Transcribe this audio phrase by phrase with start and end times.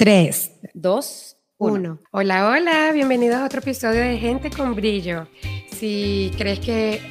[0.00, 2.00] Tres, dos, uno.
[2.10, 5.28] Hola, hola, bienvenidos a otro episodio de Gente con Brillo.
[5.76, 7.02] Si crees que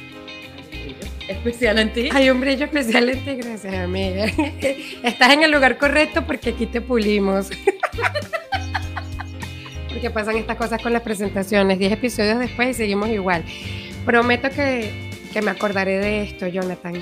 [1.28, 2.08] especial en ti.
[2.12, 4.24] hay un brillo especial en ti, gracias amiga.
[5.04, 7.50] Estás en el lugar correcto porque aquí te pulimos.
[9.88, 11.78] porque pasan estas cosas con las presentaciones.
[11.78, 13.44] Diez episodios después y seguimos igual.
[14.04, 17.00] Prometo que, que me acordaré de esto, Jonathan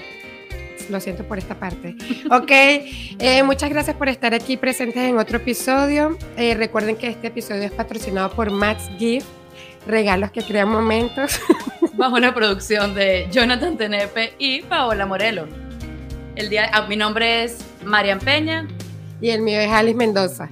[0.91, 1.97] lo siento por esta parte.
[2.31, 6.19] Ok, eh, muchas gracias por estar aquí presentes en otro episodio.
[6.37, 9.27] Eh, recuerden que este episodio es patrocinado por Max Gift,
[9.87, 11.41] regalos que crean momentos.
[11.95, 15.47] Bajo la producción de Jonathan Tenepe y Paola Morelo.
[16.37, 18.69] El día, ah, mi nombre es Marian Peña.
[19.21, 20.49] Y el mío es Alice Mendoza.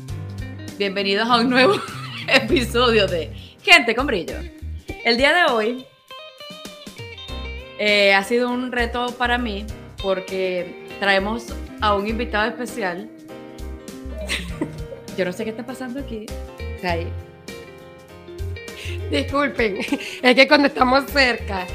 [0.79, 1.75] Bienvenidos a un nuevo
[2.27, 4.37] episodio de Gente con Brillo.
[5.05, 5.87] El día de hoy
[7.79, 9.67] eh, ha sido un reto para mí
[10.07, 13.11] porque traemos a un invitado especial.
[15.19, 16.27] Yo no sé qué está pasando aquí.
[19.11, 19.79] Disculpen,
[20.23, 21.67] es que cuando estamos cerca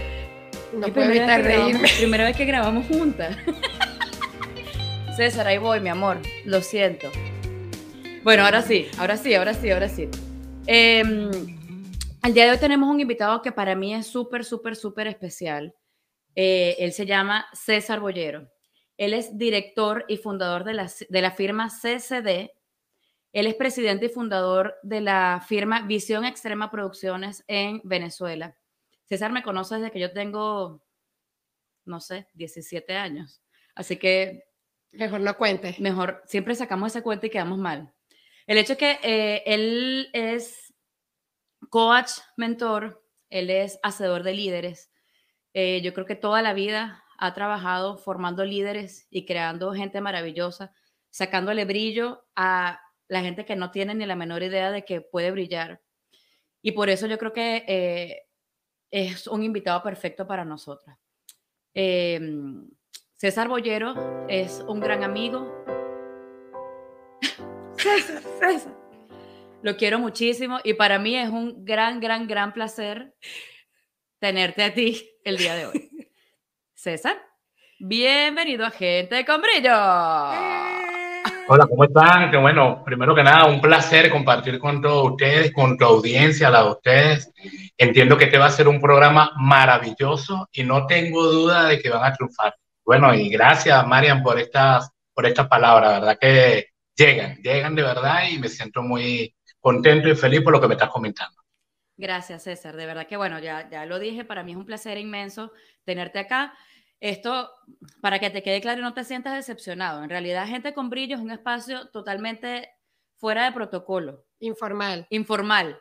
[0.71, 1.89] no puedo evitar reírme.
[1.97, 3.35] primera vez que grabamos juntas.
[5.17, 6.17] César, ahí voy, mi amor.
[6.45, 7.09] Lo siento.
[8.23, 10.07] Bueno, ahora sí, ahora sí, ahora sí, ahora sí.
[10.67, 11.03] Eh,
[12.21, 15.75] al día de hoy tenemos un invitado que para mí es súper, súper, súper especial.
[16.35, 18.49] Eh, él se llama César Bollero.
[18.97, 22.51] Él es director y fundador de la, de la firma CCD.
[23.33, 28.57] Él es presidente y fundador de la firma Visión Extrema Producciones en Venezuela.
[29.05, 30.83] César me conoce desde que yo tengo,
[31.85, 33.41] no sé, 17 años.
[33.75, 34.43] Así que...
[34.93, 35.75] Mejor no cuente.
[35.79, 37.93] Mejor, siempre sacamos esa cuenta y quedamos mal.
[38.45, 40.73] El hecho es que eh, él es
[41.69, 44.90] coach, mentor, él es hacedor de líderes,
[45.53, 50.73] eh, yo creo que toda la vida ha trabajado formando líderes y creando gente maravillosa,
[51.09, 55.31] sacándole brillo a la gente que no tiene ni la menor idea de que puede
[55.31, 55.81] brillar.
[56.61, 58.27] Y por eso yo creo que eh,
[58.89, 60.97] es un invitado perfecto para nosotras.
[61.73, 62.69] Em,
[63.15, 65.63] César Bollero es un gran amigo.
[67.77, 68.77] César, César.
[69.61, 73.13] Lo quiero muchísimo y para mí es un gran, gran, gran placer
[74.21, 75.89] tenerte a ti el día de hoy.
[76.73, 77.17] César,
[77.79, 79.75] bienvenido a Gente con Brillo.
[81.47, 82.31] Hola, ¿cómo están?
[82.31, 86.63] Que bueno, primero que nada, un placer compartir con todos ustedes, con tu audiencia, la
[86.63, 87.33] de ustedes.
[87.77, 91.89] Entiendo que este va a ser un programa maravilloso y no tengo duda de que
[91.89, 92.55] van a triunfar.
[92.85, 96.17] Bueno, y gracias, Marian, por estas, por estas palabras, ¿verdad?
[96.19, 100.67] Que llegan, llegan de verdad y me siento muy contento y feliz por lo que
[100.67, 101.40] me estás comentando.
[101.97, 102.75] Gracias, César.
[102.75, 105.51] De verdad que, bueno, ya, ya lo dije, para mí es un placer inmenso
[105.83, 106.53] tenerte acá.
[106.99, 107.49] Esto,
[108.01, 110.03] para que te quede claro y no te sientas decepcionado.
[110.03, 112.69] En realidad, Gente con Brillo es un espacio totalmente
[113.17, 114.25] fuera de protocolo.
[114.39, 115.07] Informal.
[115.09, 115.79] Informal.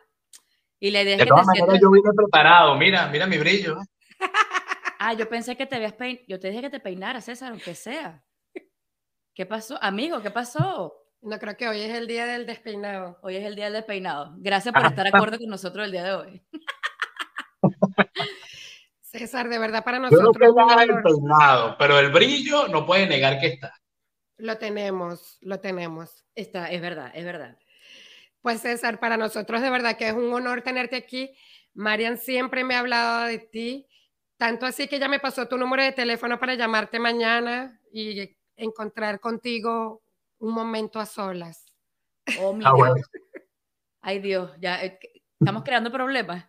[0.78, 1.80] Y la idea es que te sientas...
[1.80, 2.74] yo vine preparado.
[2.76, 3.78] Mira, mira mi brillo.
[4.98, 6.24] ah, yo pensé que te habías peinado.
[6.26, 8.24] Yo te dije que te peinaras, César, aunque sea.
[9.34, 9.78] ¿Qué pasó?
[9.82, 10.94] Amigo, ¿qué pasó?
[11.22, 13.18] No creo que hoy es el día del despeinado.
[13.22, 14.34] Hoy es el día del despeinado.
[14.38, 16.42] Gracias por estar de acuerdo con nosotros el día de hoy.
[19.02, 20.34] César, de verdad para nosotros.
[20.40, 23.74] Yo no el peinado, pero el brillo no puede negar que está.
[24.38, 26.24] Lo tenemos, lo tenemos.
[26.34, 27.58] Está, es verdad, es verdad.
[28.40, 31.34] Pues César, para nosotros de verdad que es un honor tenerte aquí.
[31.74, 33.86] Marian siempre me ha hablado de ti,
[34.38, 39.20] tanto así que ya me pasó tu número de teléfono para llamarte mañana y encontrar
[39.20, 40.02] contigo
[40.40, 41.64] un momento a solas.
[42.40, 42.72] Oh, mi ah,
[44.02, 44.98] Ay, Dios, ya eh,
[45.38, 46.44] estamos creando problemas.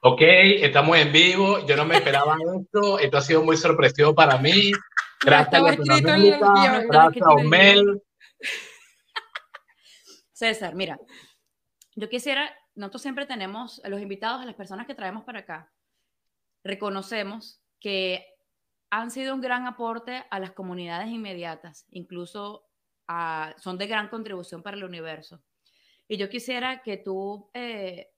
[0.00, 1.66] Ok, estamos en vivo.
[1.66, 2.98] Yo no me esperaba esto.
[2.98, 4.72] Esto ha sido muy sorpresivo para mí.
[5.24, 5.74] Gracias a
[6.86, 8.02] gracias a Omel.
[10.32, 11.00] César, mira,
[11.96, 15.72] yo quisiera, nosotros siempre tenemos a los invitados, a las personas que traemos para acá,
[16.62, 18.24] reconocemos que
[18.88, 22.67] han sido un gran aporte a las comunidades inmediatas, incluso
[23.58, 25.40] son de gran contribución para el universo.
[26.06, 28.10] Y yo quisiera que tú, eh,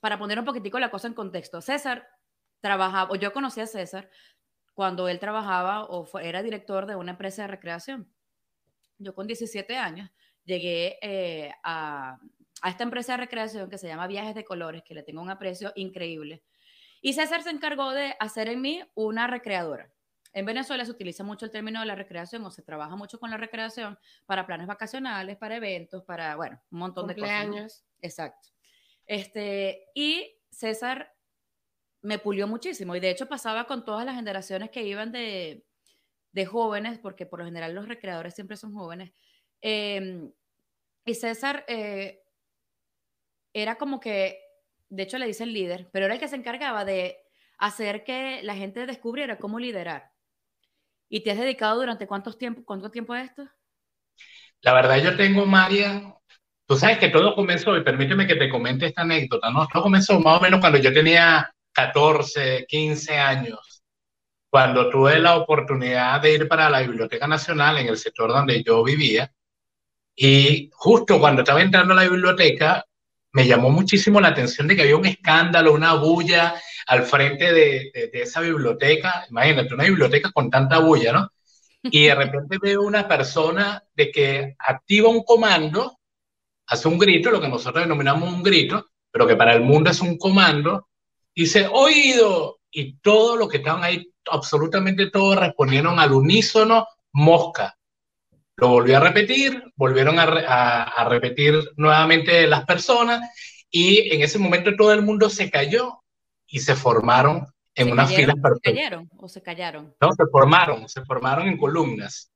[0.00, 2.08] para poner un poquitico la cosa en contexto, César
[2.60, 4.10] trabajaba, o yo conocí a César
[4.74, 8.12] cuando él trabajaba o era director de una empresa de recreación.
[8.98, 10.10] Yo con 17 años
[10.44, 12.18] llegué eh, a,
[12.62, 15.30] a esta empresa de recreación que se llama Viajes de Colores, que le tengo un
[15.30, 16.42] aprecio increíble.
[17.00, 19.90] Y César se encargó de hacer en mí una recreadora.
[20.32, 23.30] En Venezuela se utiliza mucho el término de la recreación o se trabaja mucho con
[23.30, 27.84] la recreación para planes vacacionales, para eventos, para, bueno, un montón de cosas.
[28.00, 28.48] Exacto.
[29.06, 31.14] Este, y César
[32.02, 35.66] me pulió muchísimo y de hecho pasaba con todas las generaciones que iban de,
[36.32, 39.12] de jóvenes, porque por lo general los recreadores siempre son jóvenes.
[39.60, 40.30] Em,
[41.04, 42.22] y César eh,
[43.52, 44.40] era como que,
[44.90, 47.18] de hecho le dice el líder, pero era el que se encargaba de
[47.58, 50.12] hacer que la gente descubriera cómo liderar.
[51.08, 53.48] ¿Y te has dedicado durante cuántos tiempo, cuánto tiempo a esto?
[54.60, 56.14] La verdad, yo tengo, María,
[56.66, 59.66] tú sabes que todo comenzó, y permíteme que te comente esta anécdota, ¿no?
[59.68, 63.82] Todo comenzó más o menos cuando yo tenía 14, 15 años,
[64.50, 68.82] cuando tuve la oportunidad de ir para la Biblioteca Nacional en el sector donde yo
[68.82, 69.32] vivía.
[70.16, 72.84] Y justo cuando estaba entrando a la biblioteca,
[73.32, 76.54] me llamó muchísimo la atención de que había un escándalo, una bulla
[76.86, 79.26] al frente de, esa biblioteca.
[79.30, 81.32] Imagínate, una biblioteca con tanta bulla, ¿no?
[81.82, 85.98] Y de repente veo una persona de que activa un comando,
[86.66, 90.00] hace un grito, lo que nosotros denominamos un grito, pero que para el mundo es
[90.00, 90.88] un comando,
[91.34, 97.77] dice, oído, y todos los que estaban ahí, absolutamente todos respondieron al unísono, mosca.
[98.60, 103.20] Lo volvió a repetir, volvieron a, a, a, repetir nuevamente las personas
[103.70, 106.02] y en ese momento todo el mundo se cayó
[106.44, 107.46] y se formaron
[107.76, 109.94] en ¿Se unas cayeron, filas ¿Se cayeron o se callaron?
[110.00, 112.32] No, se formaron, se formaron en columnas,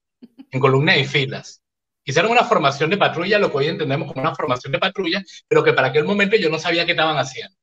[0.49, 1.61] en columnas y filas.
[2.05, 5.65] Hicieron una formación de patrulla, lo que hoy entendemos como una formación de patrulla, pero
[5.65, 7.57] que para aquel momento yo no sabía qué estaban haciendo.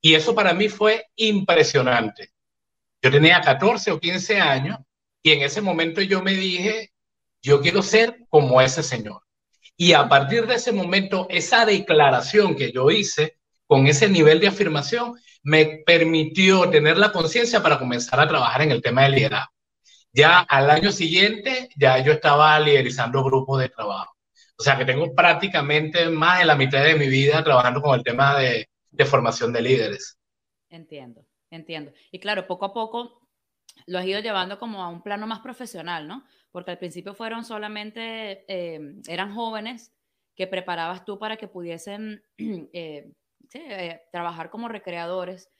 [0.00, 2.30] Y eso para mí fue impresionante.
[3.02, 4.78] Yo tenía 14 o 15 años
[5.20, 6.92] y en ese momento yo me dije,
[7.42, 9.22] yo quiero ser como ese señor.
[9.76, 14.48] Y a partir de ese momento, esa declaración que yo hice con ese nivel de
[14.48, 19.52] afirmación me permitió tener la conciencia para comenzar a trabajar en el tema del liderazgo.
[20.12, 24.14] Ya al año siguiente, ya yo estaba liderizando grupos de trabajo.
[24.58, 28.02] O sea que tengo prácticamente más de la mitad de mi vida trabajando con el
[28.02, 30.18] tema de, de formación de líderes.
[30.70, 31.92] Entiendo, entiendo.
[32.10, 33.28] Y claro, poco a poco
[33.86, 36.24] lo has ido llevando como a un plano más profesional, ¿no?
[36.50, 39.92] Porque al principio fueron solamente, eh, eran jóvenes
[40.34, 43.12] que preparabas tú para que pudiesen eh,
[43.48, 45.50] sí, eh, trabajar como recreadores,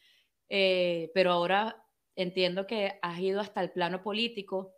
[0.49, 1.85] eh, pero ahora
[2.17, 4.75] entiendo que has ido hasta el plano político,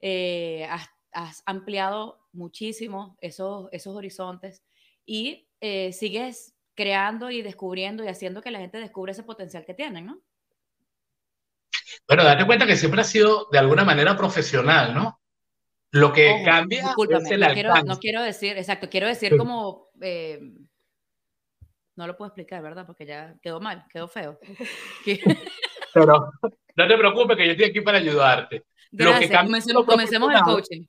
[0.00, 4.62] eh, has, has, ampliado muchísimo esos, esos horizontes
[5.04, 5.48] y
[5.92, 10.20] sigues creando y descubriendo y haciendo que la gente descubra ese potencial que tienen, ¿no?
[12.08, 15.21] Bueno, date cuenta que siempre ha sido de alguna manera profesional, ¿no?
[15.92, 17.54] Lo que Ojo, cambia es el no alcance.
[17.54, 19.36] quiero, no quiero decir, exacto, quiero decir Sí.
[19.36, 20.40] como, eh,
[21.96, 22.86] no lo puedo explicar, ¿verdad?
[22.86, 24.38] Porque ya quedó mal, quedó feo.
[25.94, 26.30] Pero
[26.76, 28.64] no te preocupes que yo estoy aquí para ayudarte.
[28.92, 30.44] Lo que comencemos, lo comencemos el profesional.
[30.44, 30.86] coaching.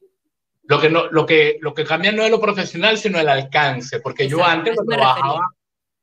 [0.66, 4.00] Lo que, no, lo, que, lo que cambia no es lo profesional, sino el alcance,
[4.00, 5.50] porque yo Exacto, a antes lo trabajaba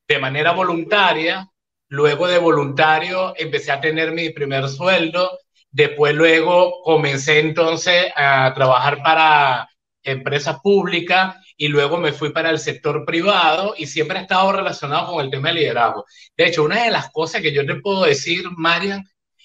[0.07, 1.51] de manera voluntaria,
[1.89, 5.39] luego de voluntario empecé a tener mi primer sueldo,
[5.71, 9.69] después luego comencé entonces a trabajar para
[10.03, 15.13] empresas públicas y luego me fui para el sector privado y siempre he estado relacionado
[15.13, 16.07] con el tema de liderazgo.
[16.37, 19.05] De hecho, una de las cosas que yo te puedo decir, Marian,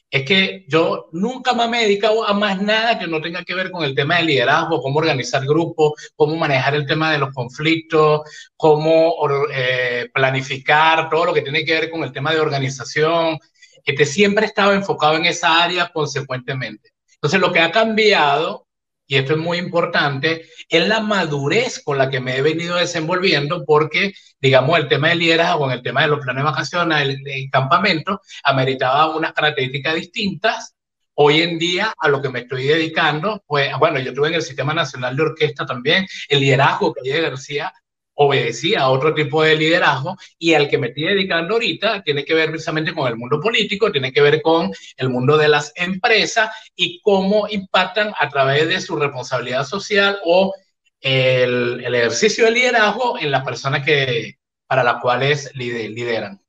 [0.09, 3.53] es que yo nunca más me he dedicado a más nada que no tenga que
[3.53, 7.33] ver con el tema de liderazgo, cómo organizar grupos, cómo manejar el tema de los
[7.33, 8.21] conflictos,
[8.55, 9.15] cómo
[9.51, 13.37] eh, planificar, todo lo que tiene que ver con el tema de organización.
[13.85, 16.91] Este, siempre he estado enfocado en esa área consecuentemente.
[17.13, 18.67] Entonces, lo que ha cambiado,
[19.07, 23.63] y esto es muy importante, es la madurez con la que me he venido desenvolviendo,
[23.63, 27.27] porque, digamos, el tema del liderazgo, con el tema de los planes de vacaciones, el,
[27.27, 30.75] el campamento, ameritaba unas características distintas.
[31.17, 34.41] Hoy en día, a lo que me estoy dedicando, pues, bueno, yo estuve en el
[34.41, 37.71] Sistema Nacional de Orquesta también, el liderazgo que ejercía
[38.15, 42.33] obedecía a otro tipo de liderazgo y al que me estoy dedicando ahorita tiene que
[42.33, 46.49] ver precisamente con el mundo político, tiene que ver con el mundo de las empresas
[46.75, 50.53] y cómo impactan a través de su responsabilidad social o
[51.01, 54.35] el, el ejercicio del liderazgo en las personas que,
[54.67, 56.41] para las cuales lideran.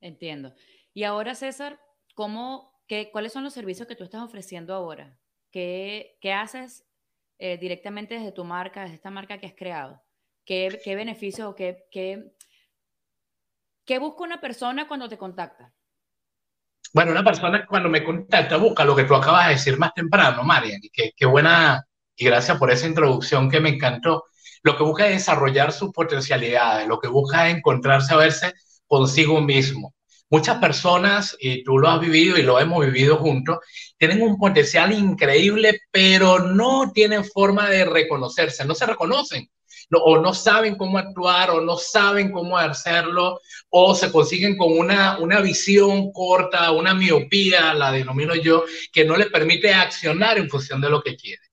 [0.00, 0.52] Entiendo.
[0.92, 1.80] Y ahora, César,
[2.14, 5.18] ¿cómo, qué, ¿cuáles son los servicios que tú estás ofreciendo ahora?
[5.50, 6.84] ¿Qué, qué haces
[7.38, 10.02] eh, directamente desde tu marca, desde esta marca que has creado?
[10.44, 12.32] ¿Qué, qué beneficios o qué, qué,
[13.84, 15.72] qué busca una persona cuando te contacta?
[16.92, 20.42] Bueno, una persona cuando me contacta busca lo que tú acabas de decir más temprano,
[20.42, 24.24] Marian, qué, qué buena, y gracias por esa introducción que me encantó.
[24.62, 28.52] Lo que busca es desarrollar sus potencialidades, lo que busca es encontrarse a verse
[28.86, 29.94] consigo mismo.
[30.30, 33.58] Muchas personas, y tú lo has vivido y lo hemos vivido juntos,
[33.96, 39.48] tienen un potencial increíble, pero no tienen forma de reconocerse, no se reconocen
[39.90, 44.78] no, o no saben cómo actuar o no saben cómo hacerlo o se consiguen con
[44.78, 50.48] una, una visión corta, una miopía, la denomino yo, que no les permite accionar en
[50.48, 51.44] función de lo que quieren.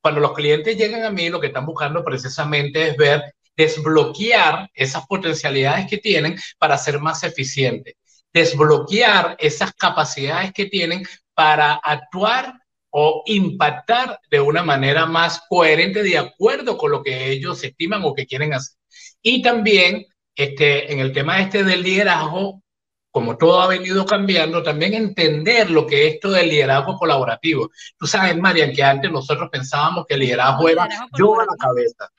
[0.00, 3.22] Cuando los clientes llegan a mí, lo que están buscando precisamente es ver
[3.56, 7.94] desbloquear esas potencialidades que tienen para ser más eficientes,
[8.32, 12.52] desbloquear esas capacidades que tienen para actuar
[12.98, 18.14] o impactar de una manera más coherente de acuerdo con lo que ellos estiman o
[18.14, 18.78] que quieren hacer.
[19.20, 22.62] Y también este, en el tema este del liderazgo,
[23.10, 27.70] como todo ha venido cambiando, también entender lo que es esto del liderazgo colaborativo.
[27.98, 30.88] Tú sabes, Marian, que antes nosotros pensábamos que el liderazgo era
[31.18, 32.10] yo a la cabeza.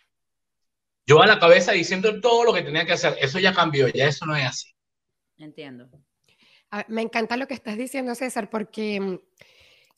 [1.08, 3.18] Yo a la cabeza diciendo todo lo que tenía que hacer.
[3.20, 4.70] Eso ya cambió, ya eso no es así.
[5.40, 5.90] Entiendo.
[6.88, 9.20] Me encanta lo que estás diciendo, César, porque mm,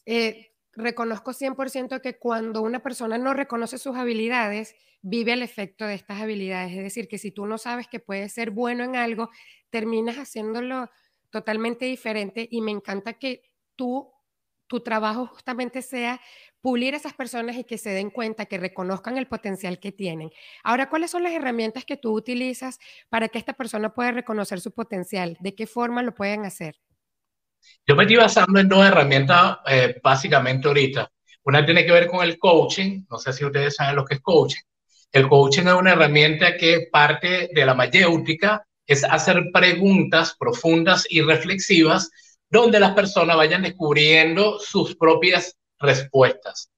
[0.06, 0.49] eh,
[0.80, 6.22] reconozco 100% que cuando una persona no reconoce sus habilidades, vive el efecto de estas
[6.22, 6.72] habilidades.
[6.72, 9.30] Es decir, que si tú no sabes que puedes ser bueno en algo,
[9.70, 10.90] terminas haciéndolo
[11.30, 13.44] totalmente diferente y me encanta que
[13.76, 14.12] tú,
[14.68, 16.20] tu trabajo justamente sea
[16.62, 20.32] pulir a esas personas y que se den cuenta, que reconozcan el potencial que tienen.
[20.64, 24.72] Ahora, ¿cuáles son las herramientas que tú utilizas para que esta persona pueda reconocer su
[24.72, 25.38] potencial?
[25.40, 26.80] ¿De qué forma lo pueden hacer?
[27.86, 31.12] Yo me estoy basando en dos herramientas eh, básicamente ahorita.
[31.44, 34.22] Una tiene que ver con el coaching, no sé si ustedes saben lo que es
[34.22, 34.62] coaching.
[35.12, 41.22] El coaching es una herramienta que parte de la mayéutica, es hacer preguntas profundas y
[41.22, 42.10] reflexivas
[42.50, 46.72] donde las personas vayan descubriendo sus propias respuestas.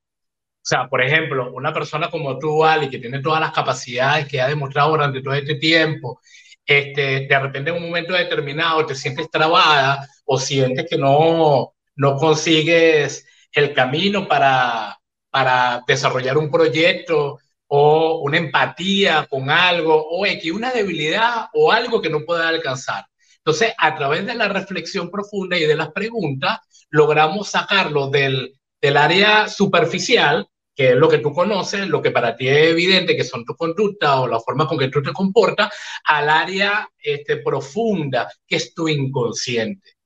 [0.58, 4.42] O sea, por ejemplo, una persona como tú, Ali, que tiene todas las capacidades que
[4.42, 6.20] ha demostrado durante todo este tiempo,
[6.66, 12.16] este, de repente en un momento determinado te sientes trabada o sientes que no, no
[12.16, 14.98] consigues el camino para,
[15.30, 22.02] para desarrollar un proyecto o una empatía con algo o X, una debilidad o algo
[22.02, 23.06] que no pueda alcanzar.
[23.38, 28.98] Entonces, a través de la reflexión profunda y de las preguntas, logramos sacarlo del, del
[28.98, 30.48] área superficial,
[30.96, 34.28] lo que tú conoces, lo que para ti es evidente, que son tus conductas o
[34.28, 35.74] la forma con que tú te comportas,
[36.06, 39.98] al área este, profunda, que es tu inconsciente.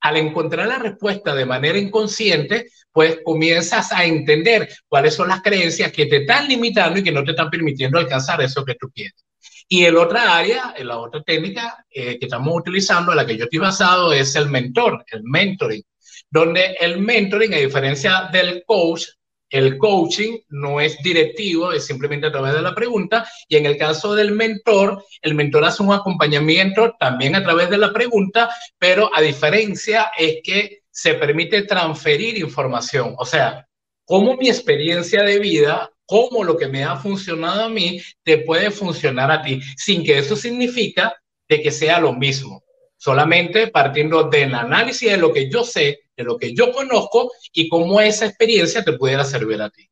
[0.00, 5.92] Al encontrar la respuesta de manera inconsciente, pues comienzas a entender cuáles son las creencias
[5.92, 9.24] que te están limitando y que no te están permitiendo alcanzar eso que tú quieres.
[9.68, 13.44] Y el otra área, la otra técnica eh, que estamos utilizando, en la que yo
[13.44, 15.84] estoy basado, es el mentor, el mentoring,
[16.28, 19.04] donde el mentoring, a diferencia del coach,
[19.50, 23.28] el coaching no es directivo, es simplemente a través de la pregunta.
[23.48, 27.78] Y en el caso del mentor, el mentor hace un acompañamiento también a través de
[27.78, 33.14] la pregunta, pero a diferencia es que se permite transferir información.
[33.18, 33.66] O sea,
[34.04, 38.70] cómo mi experiencia de vida, cómo lo que me ha funcionado a mí, te puede
[38.70, 41.14] funcionar a ti, sin que eso significa
[41.48, 42.62] de que sea lo mismo.
[42.96, 47.68] Solamente partiendo del análisis de lo que yo sé, de lo que yo conozco y
[47.68, 49.88] cómo esa experiencia te pudiera servir a ti.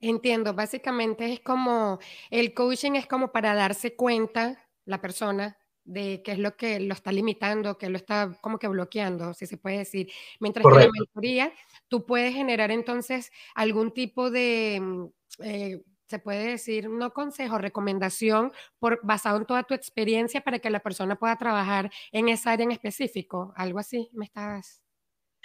[0.00, 1.98] Entiendo, básicamente es como,
[2.30, 6.94] el coaching es como para darse cuenta la persona de qué es lo que lo
[6.94, 10.10] está limitando, que lo está como que bloqueando, si se puede decir.
[10.38, 11.52] Mientras que la mentoría,
[11.88, 15.08] tú puedes generar entonces algún tipo de,
[15.42, 20.70] eh, se puede decir, no consejo, recomendación por, basado en toda tu experiencia para que
[20.70, 24.82] la persona pueda trabajar en esa área en específico, algo así, me estás...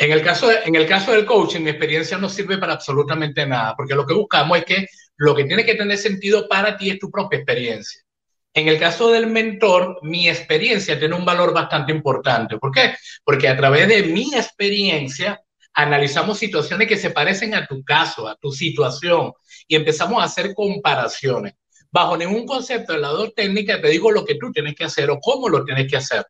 [0.04, 3.74] En el, caso en el caso del coaching, mi experiencia no sirve para absolutamente nada,
[3.74, 7.00] porque lo que buscamos es que lo que tiene que tener sentido para ti es
[7.00, 8.02] tu propia experiencia.
[8.54, 12.58] En el caso del mentor, mi experiencia tiene un valor bastante importante.
[12.58, 12.96] ¿Por qué?
[13.24, 15.42] Porque a través de mi experiencia
[15.74, 19.32] analizamos situaciones que se parecen a tu caso, a tu situación,
[19.70, 21.54] y empezamos a hacer comparaciones.
[21.90, 25.10] Bajo ningún concepto de la dos técnica te digo lo que tú tienes que hacer
[25.12, 26.26] o cómo lo tienes que hacer.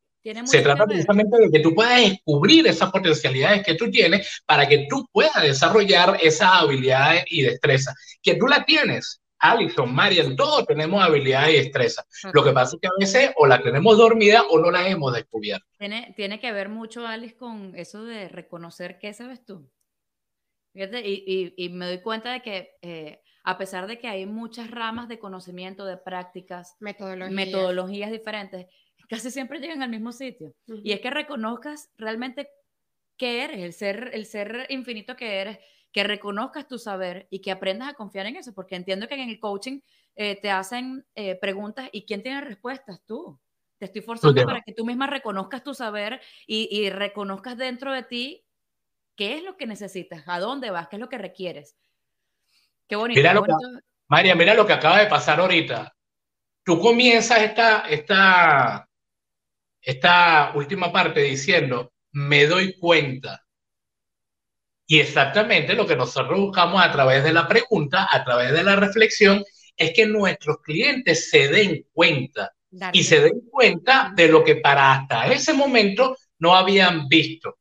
[0.45, 4.87] Se trata precisamente de que tú puedas descubrir esas potencialidades que tú tienes para que
[4.89, 9.19] tú puedas desarrollar esas habilidades y destrezas, que tú las tienes.
[9.39, 12.07] Alison, Marian, todos tenemos habilidades y destrezas.
[12.31, 15.13] Lo que pasa es que a veces o la tenemos dormida o no la hemos
[15.13, 15.65] descubierto.
[15.77, 19.69] Tiene, tiene que ver mucho, Alice, con eso de reconocer qué sabes tú.
[20.71, 24.71] Fíjate, y, y, me doy cuenta de que eh, a pesar de que hay muchas
[24.71, 28.67] ramas de conocimiento, de prácticas, metodologías, metodologías diferentes,
[29.09, 30.53] casi siempre llegan al mismo sitio.
[30.83, 32.49] Y es que reconozcas realmente
[33.17, 35.59] qué eres, el ser, el ser infinito que eres,
[35.91, 39.29] que reconozcas tu saber y que aprendas a confiar en eso, porque entiendo que en
[39.29, 39.79] el coaching
[40.15, 43.01] eh, te hacen eh, preguntas y ¿quién tiene respuestas?
[43.05, 43.39] Tú.
[43.77, 48.03] Te estoy forzando para que tú misma reconozcas tu saber y, y, reconozcas dentro de
[48.03, 48.45] ti
[49.15, 51.75] qué es lo que necesitas, a dónde vas, qué es lo que requieres.
[52.87, 53.19] Qué bonito.
[53.19, 53.33] Mira
[54.07, 55.93] María, mira lo que acaba de pasar ahorita.
[56.63, 58.87] Tú comienzas esta, esta,
[59.83, 63.43] esta última parte diciendo, me doy cuenta.
[64.87, 68.75] Y exactamente lo que nosotros buscamos a través de la pregunta, a través de la
[68.75, 69.43] reflexión,
[69.75, 72.53] es que nuestros clientes se den cuenta
[72.91, 77.57] y se den cuenta de lo que para hasta ese momento no habían visto.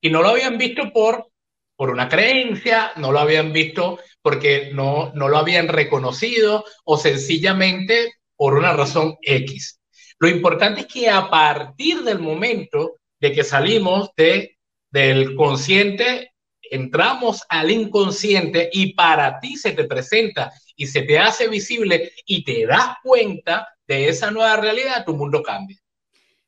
[0.00, 1.30] Y no lo habían visto por,
[1.76, 8.14] por una creencia, no lo habían visto porque no, no lo habían reconocido o sencillamente
[8.36, 9.81] por una razón X.
[10.22, 14.56] Lo importante es que a partir del momento de que salimos de,
[14.88, 21.48] del consciente, entramos al inconsciente y para ti se te presenta y se te hace
[21.48, 25.76] visible y te das cuenta de esa nueva realidad, tu mundo cambia.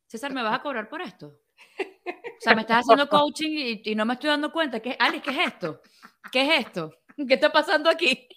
[0.06, 1.40] César, ¿me vas a cobrar por esto?
[2.06, 4.78] O sea, me estás haciendo coaching y, no me estoy dando cuenta.
[4.78, 5.80] ¿Qué, Ali, ¿qué es esto?
[6.30, 6.94] ¿Qué es esto?
[7.16, 8.28] ¿Qué está pasando aquí?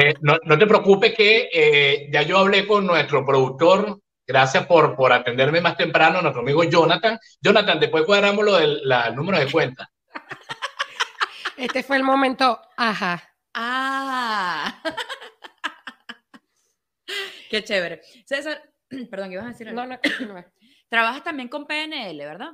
[0.00, 4.94] Eh, no, no, te preocupes que eh, ya yo hablé con nuestro productor Gracias por,
[4.94, 7.18] por atenderme más temprano, nuestro amigo Jonathan.
[7.40, 8.82] Jonathan, después cuadramos lo del
[9.14, 9.90] número de cuenta.
[11.56, 13.20] Este fue el momento, ajá.
[13.52, 14.80] Ah.
[17.50, 18.00] Qué chévere.
[18.24, 18.62] César,
[19.10, 19.72] perdón, ¿qué ibas a decir?
[19.72, 20.44] No, no, no.
[20.88, 22.52] Trabajas también con PNL, ¿verdad?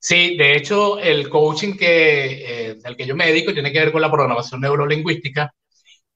[0.00, 3.92] Sí, de hecho, el coaching que, eh, al que yo me dedico tiene que ver
[3.92, 5.54] con la programación neurolingüística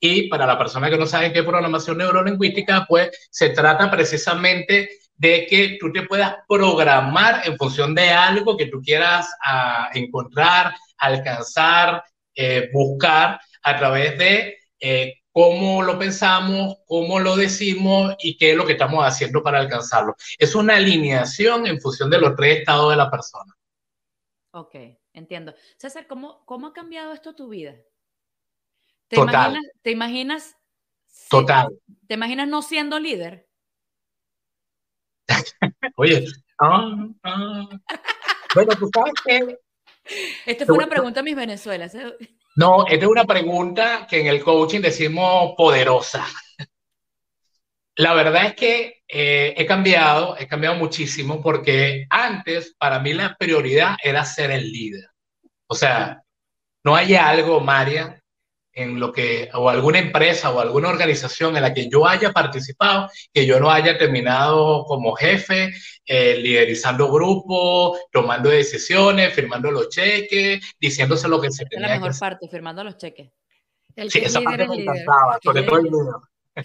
[0.01, 4.91] y para la persona que no sabe qué es programación neurolingüística, pues se trata precisamente
[5.17, 10.75] de que tú te puedas programar en función de algo que tú quieras ah, encontrar,
[10.97, 18.53] alcanzar, eh, buscar a través de eh, cómo lo pensamos, cómo lo decimos y qué
[18.53, 20.15] es lo que estamos haciendo para alcanzarlo.
[20.39, 23.55] Es una alineación en función de los tres estados de la persona.
[24.53, 24.75] Ok,
[25.13, 25.55] entiendo.
[25.77, 27.75] César, ¿cómo, cómo ha cambiado esto tu vida?
[29.09, 29.51] ¿Te Total.
[29.51, 30.57] Imaginas, ¿Te imaginas?
[31.31, 31.69] Total.
[32.07, 33.49] ¿Te imaginas no siendo líder?
[35.97, 36.25] Oye,
[36.61, 37.69] ah, ah.
[38.55, 39.59] bueno, tú sabes que...
[40.47, 41.95] Esta fue una pregunta a mis Venezuelas.
[41.95, 42.17] ¿eh?
[42.57, 46.27] No, esta es una pregunta que en el coaching decimos poderosa.
[47.97, 53.37] La verdad es que eh, he cambiado, he cambiado muchísimo porque antes para mí la
[53.37, 55.11] prioridad era ser el líder.
[55.67, 56.23] O sea,
[56.85, 58.23] no hay algo, María,
[58.79, 63.11] en lo que, o alguna empresa o alguna organización en la que yo haya participado,
[63.33, 65.75] que yo no haya terminado como jefe,
[66.07, 71.99] eh, liderizando grupos, tomando decisiones, firmando los cheques, diciéndose lo que se tenía Es la
[71.99, 73.33] mejor parte, firmando los cheques.
[74.09, 76.65] sí, esa parte me encantaba, sobre todo el líder.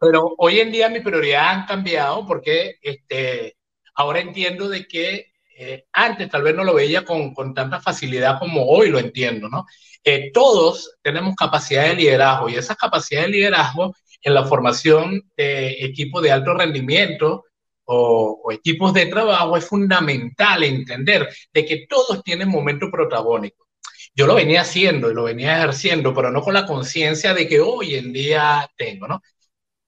[0.00, 3.56] Pero hoy en día mis prioridades han cambiado porque este,
[3.94, 8.38] ahora entiendo de que eh, antes tal vez no lo veía con, con, tanta facilidad
[8.38, 9.66] como hoy lo entiendo, ¿no?
[10.02, 15.84] Eh, todos tenemos capacidad de liderazgo y esa capacidad de liderazgo en la formación de
[15.84, 17.44] equipos de alto rendimiento
[17.84, 23.66] o, equipos de trabajo es fundamental entender de que todos tienen momento protagónico.
[24.14, 27.60] Yo lo venía haciendo y lo venía ejerciendo, pero no con la conciencia de que
[27.60, 29.20] hoy en día tengo, ¿no?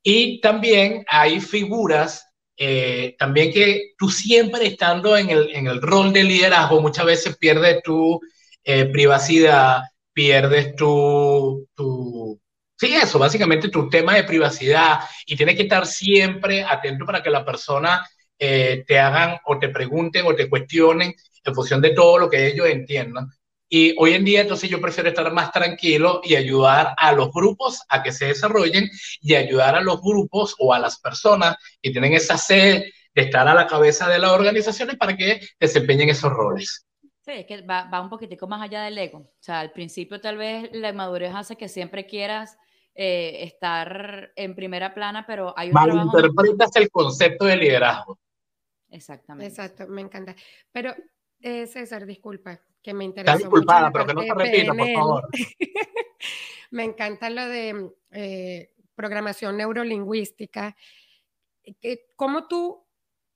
[0.02, 2.25] Y también hay figuras
[2.56, 7.36] eh, también que tú siempre estando en el, en el, rol de liderazgo, muchas veces
[7.36, 8.20] pierdes tu
[8.64, 12.40] eh, privacidad, pierdes tu, tu,
[12.76, 17.30] sí, eso, básicamente tu tema de privacidad y tienes que estar siempre atento para que
[17.30, 18.06] la persona
[18.38, 21.14] eh, te hagan o te pregunten o te cuestionen
[21.44, 23.30] en función de todo lo que ellos entiendan.
[23.68, 27.82] Y hoy en día, entonces yo prefiero estar más tranquilo y ayudar a los grupos
[27.88, 28.88] a que se desarrollen
[29.20, 33.48] y ayudar a los grupos o a las personas que tienen esa sed de estar
[33.48, 36.86] a la cabeza de las organizaciones para que desempeñen esos roles.
[37.20, 39.18] Sí, es que va, va un poquitico más allá del ego.
[39.18, 42.56] O sea, al principio tal vez la madurez hace que siempre quieras
[42.98, 48.18] eh, estar en primera plana, pero hay un Malinterpretas el concepto de liderazgo.
[48.90, 49.48] Exactamente.
[49.48, 50.34] Exacto, me encanta.
[50.72, 50.94] Pero,
[51.40, 53.32] eh, César, disculpa, que me interesa.
[53.32, 55.28] Está disculpada, pero que no se repita, por favor.
[56.70, 60.76] me encanta lo de eh, programación neurolingüística.
[62.16, 62.86] ¿Cómo tú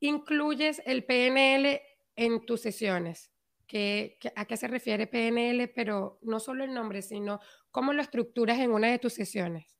[0.00, 1.80] incluyes el PNL
[2.16, 3.30] en tus sesiones?
[3.66, 5.68] ¿Qué, ¿A qué se refiere PNL?
[5.68, 9.78] Pero no solo el nombre, sino cómo lo estructuras en una de tus sesiones.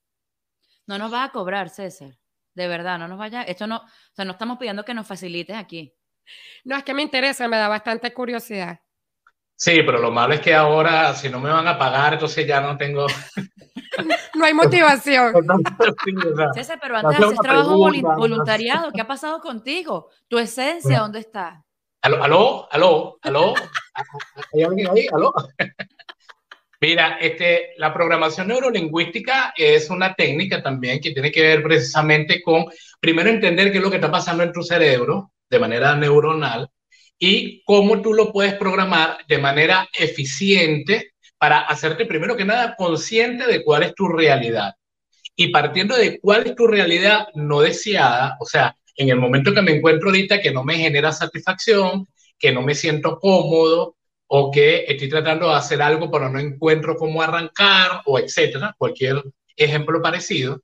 [0.87, 2.19] No nos va a cobrar, César.
[2.55, 3.43] De verdad, no nos vaya.
[3.43, 5.95] Esto no, o sea, no estamos pidiendo que nos facilites aquí.
[6.65, 8.81] No, es que me interesa, me da bastante curiosidad.
[9.57, 12.63] Sí, pero lo malo es que ahora, si no me van a pagar, entonces ya
[12.63, 13.07] no tengo.
[14.35, 15.35] no hay motivación.
[16.55, 18.91] César, pero antes haces trabajo voluntariado.
[18.91, 20.09] ¿Qué ha pasado contigo?
[20.29, 21.63] ¿Tu esencia dónde está?
[22.01, 23.55] Aló, aló, aló, aló.
[24.55, 25.07] ¿Hay alguien ahí?
[25.13, 25.31] Aló.
[26.81, 32.65] Mira, este, la programación neurolingüística es una técnica también que tiene que ver precisamente con,
[32.99, 36.71] primero, entender qué es lo que está pasando en tu cerebro de manera neuronal
[37.19, 43.47] y cómo tú lo puedes programar de manera eficiente para hacerte primero que nada consciente
[43.47, 44.75] de cuál es tu realidad.
[45.37, 49.63] y partiendo de cuál es tu realidad no deseada, o sea, en el momento que
[49.63, 52.07] me encuentro ahorita que no me genera satisfacción,
[52.39, 56.97] que no me siento cómodo o que estoy tratando de hacer algo pero no encuentro
[56.97, 59.23] cómo arrancar o etcétera, cualquier
[59.57, 60.61] ejemplo parecido.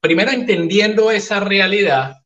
[0.00, 2.21] Primero entendiendo esa realidad,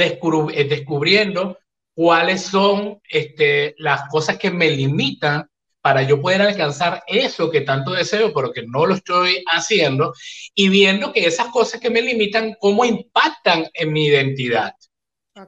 [0.00, 1.58] descubriendo
[1.94, 5.48] cuáles son este, las cosas que me limitan
[5.82, 10.12] para yo poder alcanzar eso que tanto deseo, pero que no lo estoy haciendo,
[10.54, 14.74] y viendo que esas cosas que me limitan, cómo impactan en mi identidad.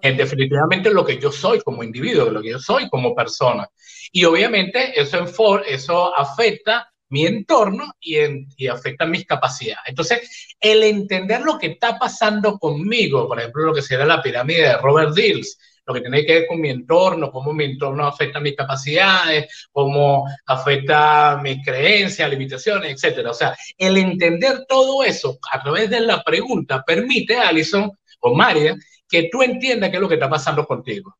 [0.00, 3.68] En definitivamente lo que yo soy como individuo, lo que yo soy como persona.
[4.10, 5.18] Y obviamente eso,
[5.66, 8.16] eso afecta mi entorno y,
[8.56, 9.84] y afecta mis capacidades.
[9.86, 14.62] Entonces, el entender lo que está pasando conmigo, por ejemplo, lo que sería la pirámide
[14.62, 18.40] de Robert Dills, lo que tiene que ver con mi entorno, cómo mi entorno afecta
[18.40, 23.30] mis capacidades, cómo afecta mis creencias, limitaciones, etcétera.
[23.30, 28.74] O sea, el entender todo eso a través de la pregunta permite, Alison o María,
[29.06, 31.14] que tú entiendas qué es lo que está pasando contigo.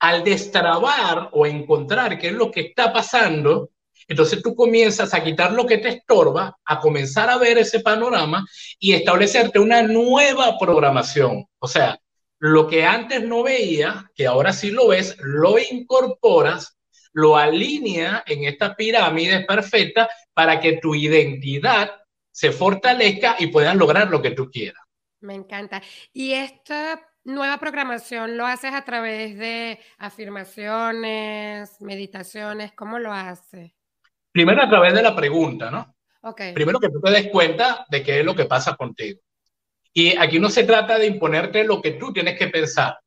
[0.00, 3.70] Al destrabar o encontrar qué es lo que está pasando,
[4.08, 8.46] entonces tú comienzas a quitar lo que te estorba, a comenzar a ver ese panorama
[8.78, 11.46] y establecerte una nueva programación.
[11.58, 11.98] O sea,
[12.38, 16.76] lo que antes no veía, que ahora sí lo ves, lo incorporas,
[17.12, 21.92] lo alinea en esta pirámide perfecta para que tu identidad
[22.30, 24.82] se fortalezca y puedas lograr lo que tú quieras.
[25.20, 25.80] Me encanta.
[26.12, 33.72] Y esta nueva programación lo haces a través de afirmaciones, meditaciones, ¿cómo lo haces?
[34.34, 35.94] Primero a través de la pregunta, ¿no?
[36.20, 36.52] Okay.
[36.52, 39.20] Primero que tú te des cuenta de qué es lo que pasa contigo.
[39.92, 42.98] Y aquí no se trata de imponerte lo que tú tienes que pensar.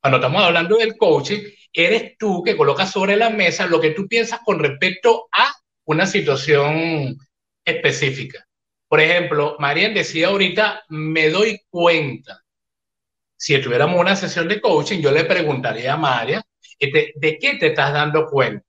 [0.00, 4.08] Cuando estamos hablando del coaching, eres tú que colocas sobre la mesa lo que tú
[4.08, 7.16] piensas con respecto a una situación
[7.64, 8.44] específica.
[8.88, 12.42] Por ejemplo, Marian decía ahorita, me doy cuenta.
[13.36, 16.42] Si tuviéramos una sesión de coaching, yo le preguntaría a Marian,
[16.80, 18.66] este, ¿de qué te estás dando cuenta?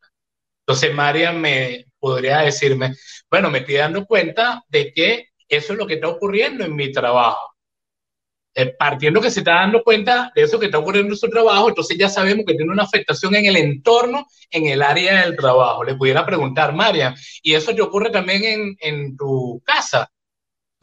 [0.59, 2.93] Entonces Marian me podría decirme,
[3.31, 6.91] bueno, me estoy dando cuenta de que eso es lo que está ocurriendo en mi
[6.91, 7.55] trabajo.
[8.53, 11.67] Eh, partiendo que se está dando cuenta de eso que está ocurriendo en su trabajo,
[11.67, 15.83] entonces ya sabemos que tiene una afectación en el entorno, en el área del trabajo.
[15.83, 20.07] Le pudiera preguntar, María, ¿y eso te ocurre también en, en tu casa?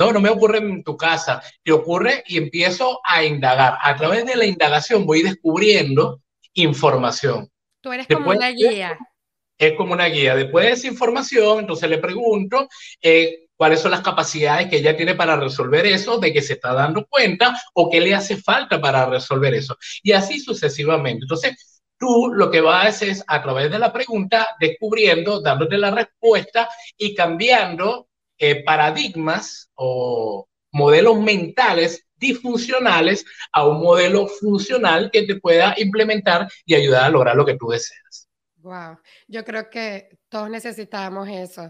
[0.00, 3.78] No, no me ocurre en tu casa, te ocurre y empiezo a indagar.
[3.80, 6.20] A través de la indagación voy descubriendo
[6.54, 7.48] información.
[7.80, 8.98] Tú eres como una guía.
[9.62, 10.34] Es como una guía.
[10.34, 12.68] Después de esa información, entonces le pregunto,
[13.00, 16.72] eh, cuáles son las capacidades que ella tiene para resolver eso, de que se está
[16.74, 19.76] dando cuenta o qué le hace falta para resolver eso.
[20.02, 21.26] Y así sucesivamente.
[21.26, 26.68] Entonces, tú lo que vas es a través de la pregunta descubriendo, dándote la respuesta
[26.98, 35.74] y cambiando eh, paradigmas o modelos mentales disfuncionales a un modelo funcional que te pueda
[35.76, 38.28] implementar y ayudar a lograr lo que tú deseas.
[38.62, 41.68] Wow, yo creo que todos necesitamos eso.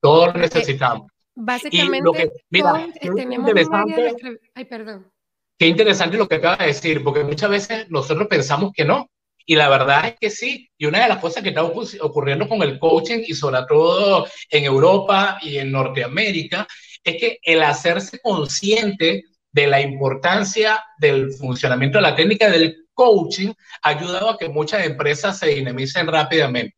[0.00, 1.10] Todos necesitamos.
[1.34, 4.12] Básicamente, mira, tenemos interesante,
[4.54, 5.10] Ay, perdón.
[5.58, 9.08] Qué interesante lo que acaba de decir, porque muchas veces nosotros pensamos que no,
[9.46, 10.68] y la verdad es que sí.
[10.76, 14.64] Y una de las cosas que está ocurriendo con el coaching, y sobre todo en
[14.64, 16.66] Europa y en Norteamérica,
[17.02, 23.52] es que el hacerse consciente de la importancia del funcionamiento de la técnica del coaching
[23.82, 26.76] ha ayudado a que muchas empresas se dinamicen rápidamente.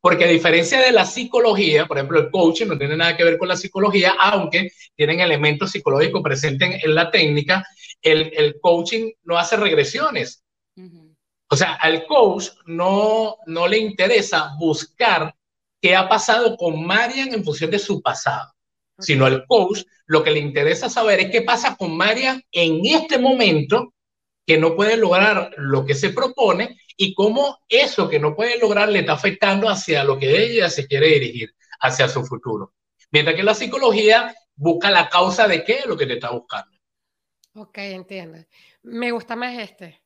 [0.00, 3.38] Porque a diferencia de la psicología, por ejemplo, el coaching no tiene nada que ver
[3.38, 7.66] con la psicología, aunque tienen elementos psicológicos presentes en la técnica,
[8.02, 10.44] el, el coaching no hace regresiones.
[11.48, 15.34] O sea, al coach no, no le interesa buscar
[15.80, 18.52] qué ha pasado con Marian en función de su pasado,
[18.98, 23.18] sino al coach lo que le interesa saber es qué pasa con Marian en este
[23.18, 23.94] momento
[24.46, 28.88] que no puede lograr lo que se propone y cómo eso que no puede lograr
[28.88, 32.74] le está afectando hacia lo que ella se quiere dirigir, hacia su futuro.
[33.10, 36.76] Mientras que la psicología busca la causa de qué es lo que te está buscando.
[37.54, 38.38] Ok, entiendo.
[38.82, 40.02] Me gusta más este.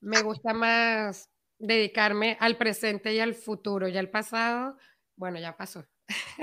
[0.00, 3.88] Me gusta más dedicarme al presente y al futuro.
[3.88, 4.76] Y al pasado,
[5.16, 5.84] bueno, ya pasó.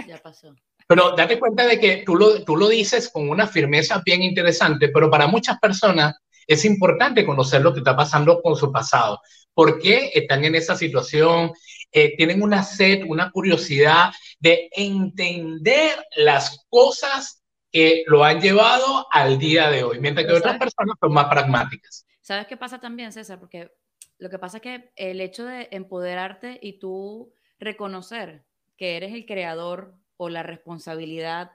[0.08, 0.56] Ya pasó.
[0.88, 4.90] Pero date cuenta de que tú lo, tú lo dices con una firmeza bien interesante,
[4.90, 6.16] pero para muchas personas
[6.48, 9.20] es importante conocer lo que está pasando con su pasado.
[9.54, 11.52] ¿Por qué están en esa situación?
[11.92, 19.38] Eh, tienen una sed, una curiosidad de entender las cosas que lo han llevado al
[19.38, 22.06] día de hoy, mientras que otras personas son más pragmáticas.
[22.22, 23.40] ¿Sabes qué pasa también, César?
[23.40, 23.72] Porque
[24.20, 28.46] lo que pasa es que el hecho de empoderarte y tú reconocer
[28.78, 31.52] que eres el creador o la responsabilidad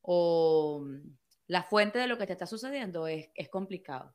[0.00, 0.86] o
[1.46, 4.14] la fuente de lo que te está sucediendo, es, es complicado.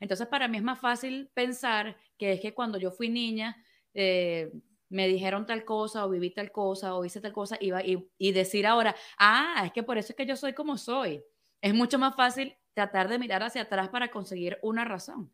[0.00, 3.56] Entonces, para mí es más fácil pensar que es que cuando yo fui niña,
[3.94, 4.50] eh,
[4.88, 8.32] me dijeron tal cosa o viví tal cosa o hice tal cosa iba, y, y
[8.32, 11.22] decir ahora, ah, es que por eso es que yo soy como soy.
[11.60, 15.32] Es mucho más fácil tratar de mirar hacia atrás para conseguir una razón.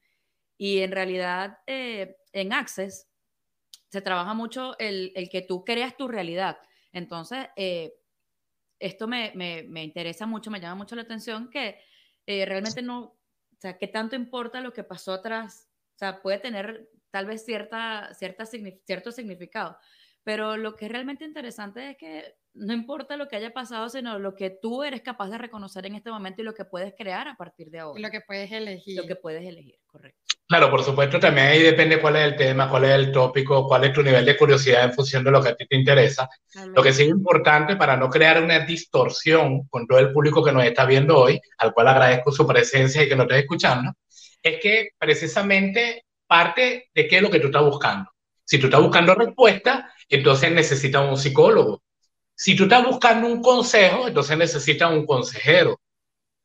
[0.57, 3.09] Y en realidad, eh, en Access
[3.89, 6.59] se trabaja mucho el, el, que tú creas tu realidad.
[6.93, 7.95] Entonces, eh,
[8.79, 11.79] esto me, me, me, interesa mucho, me llama mucho la atención que
[12.27, 15.69] eh, realmente no, o sea, ¿qué tanto importa lo que pasó atrás?
[15.95, 19.79] O sea, puede tener tal vez cierta, cierta, cierto significado,
[20.29, 24.19] pero lo que es realmente interesante es que no importa lo que haya pasado, sino
[24.19, 27.29] lo que tú eres capaz de reconocer en este momento y lo que puedes crear
[27.29, 27.99] a partir de ahora.
[27.99, 28.99] Lo que puedes elegir.
[28.99, 30.21] Lo que puedes elegir, correcto.
[30.47, 33.85] Claro, por supuesto, también ahí depende cuál es el tema, cuál es el tópico, cuál
[33.85, 36.29] es tu nivel de curiosidad en función de lo que a ti te interesa.
[36.57, 36.75] Amén.
[36.77, 40.53] Lo que sí es importante para no crear una distorsión con todo el público que
[40.53, 43.95] nos está viendo hoy, al cual agradezco su presencia y que nos esté escuchando,
[44.43, 48.11] es que precisamente parte de qué es lo que tú estás buscando.
[48.49, 51.83] Si tú estás buscando respuesta, entonces necesitas un psicólogo.
[52.35, 55.79] Si tú estás buscando un consejo, entonces necesitas un consejero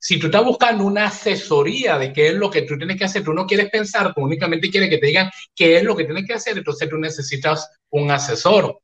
[0.06, 3.24] si tú estás buscando una asesoría de qué es lo que tú tienes que hacer,
[3.24, 6.28] tú no quieres pensar, tú únicamente quieres que te digan qué es lo que tienes
[6.28, 8.64] que hacer, entonces tú necesitas un asesor.
[8.64, 8.82] Claro.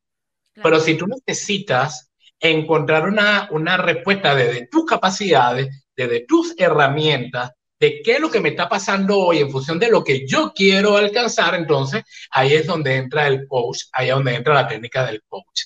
[0.64, 8.02] Pero si tú necesitas encontrar una, una respuesta desde tus capacidades, desde tus herramientas, de
[8.04, 10.98] qué es lo que me está pasando hoy en función de lo que yo quiero
[10.98, 15.24] alcanzar, entonces ahí es donde entra el coach, ahí es donde entra la técnica del
[15.24, 15.64] coach.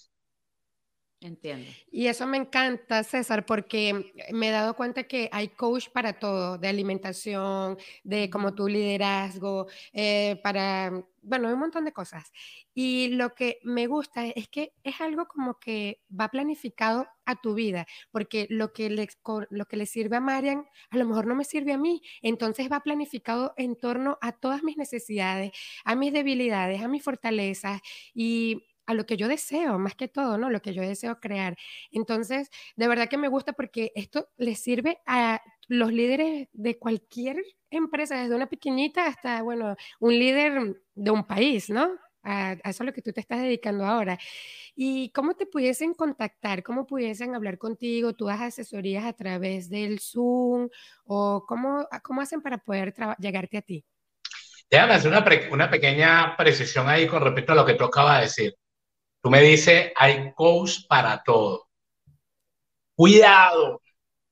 [1.19, 1.71] Entiendo.
[1.89, 6.57] Y eso me encanta, César, porque me he dado cuenta que hay coach para todo,
[6.57, 10.91] de alimentación, de como tu liderazgo, eh, para,
[11.23, 12.31] bueno, un montón de cosas.
[12.73, 17.53] Y lo que me gusta es que es algo como que va planificado a tu
[17.53, 19.07] vida, porque lo que le,
[19.49, 22.01] lo que le sirve a Marian a lo mejor no me sirve a mí.
[22.21, 25.51] Entonces va planificado en torno a todas mis necesidades,
[25.85, 27.81] a mis debilidades, a mis fortalezas
[28.13, 30.49] y a lo que yo deseo, más que todo, ¿no?
[30.49, 31.57] Lo que yo deseo crear.
[31.91, 37.43] Entonces, de verdad que me gusta porque esto le sirve a los líderes de cualquier
[37.69, 41.97] empresa, desde una pequeñita hasta, bueno, un líder de un país, ¿no?
[42.23, 44.17] A, a, eso es lo que tú te estás dedicando ahora.
[44.75, 46.63] ¿Y cómo te pudiesen contactar?
[46.63, 48.13] ¿Cómo pudiesen hablar contigo?
[48.13, 50.69] ¿Tú das asesorías a través del Zoom?
[51.05, 53.85] ¿O cómo, cómo hacen para poder llegarte a ti?
[54.69, 58.23] Déjame hacer una, una pequeña precisión ahí con respecto a lo que tú acabas de
[58.23, 58.55] decir.
[59.23, 61.69] Tú me dices, hay coach para todo.
[62.93, 63.81] Cuidado.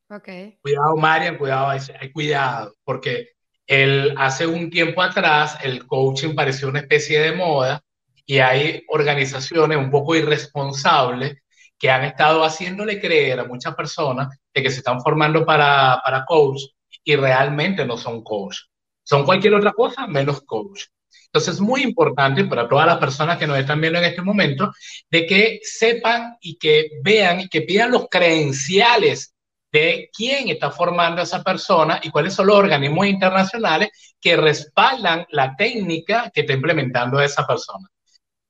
[0.09, 0.57] Okay.
[0.61, 3.29] Cuidado, Marian, cuidado, hay cuidado, porque
[3.65, 7.81] el, hace un tiempo atrás el coaching pareció una especie de moda
[8.25, 11.41] y hay organizaciones un poco irresponsables
[11.79, 16.25] que han estado haciéndole creer a muchas personas de que se están formando para, para
[16.25, 16.63] coach
[17.05, 18.57] y realmente no son coach.
[19.03, 20.87] Son cualquier otra cosa menos coach.
[21.25, 24.71] Entonces es muy importante para todas las personas que nos están viendo en este momento
[25.09, 29.33] de que sepan y que vean y que pidan los credenciales
[29.71, 35.25] de quién está formando a esa persona y cuáles son los organismos internacionales que respaldan
[35.29, 37.87] la técnica que está implementando esa persona.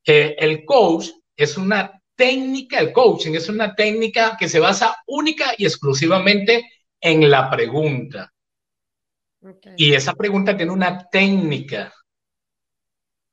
[0.04, 5.54] Eh, el coach es una técnica, el coaching es una técnica que se basa única
[5.58, 6.70] y exclusivamente
[7.00, 8.32] en la pregunta.
[9.44, 9.74] Okay.
[9.78, 11.94] Y esa pregunta tiene una técnica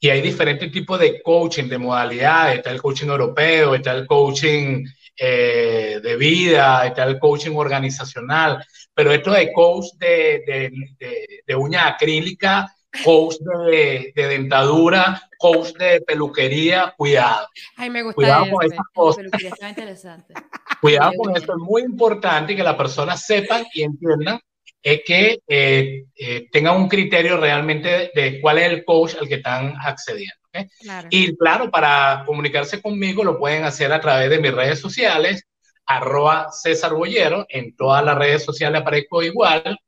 [0.00, 2.58] y hay diferentes tipos de coaching, de modalidades.
[2.58, 4.84] Está el coaching europeo, está el coaching
[5.16, 8.64] eh, de vida, está el coaching organizacional.
[8.94, 12.72] Pero esto de coach de, de, de, de uña acrílica,
[13.04, 17.48] coach de, de, dentadura, coach de peluquería, cuidado.
[17.76, 18.52] Ay, me gusta cuidado eso.
[18.52, 19.24] con esas cosas.
[19.42, 20.34] Está interesante.
[20.80, 24.38] Cuidado con esto, es muy importante que las personas sepan y entiendan
[24.82, 29.28] es que eh, eh, tengan un criterio realmente de, de, cuál es el coach al
[29.28, 30.34] que están accediendo.
[30.48, 30.68] ¿okay?
[30.80, 31.08] Claro.
[31.10, 35.44] Y claro, para comunicarse conmigo lo pueden hacer a través de mis redes sociales,
[35.84, 39.78] arroba César Bollero, en todas las redes sociales aparezco igual,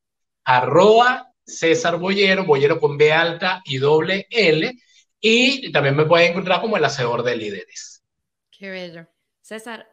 [0.45, 4.73] arroba César Bollero, Bollero con B alta y doble L,
[5.21, 8.03] y también me pueden encontrar como el hacedor de líderes.
[8.51, 9.07] Qué bello.
[9.43, 9.87] César,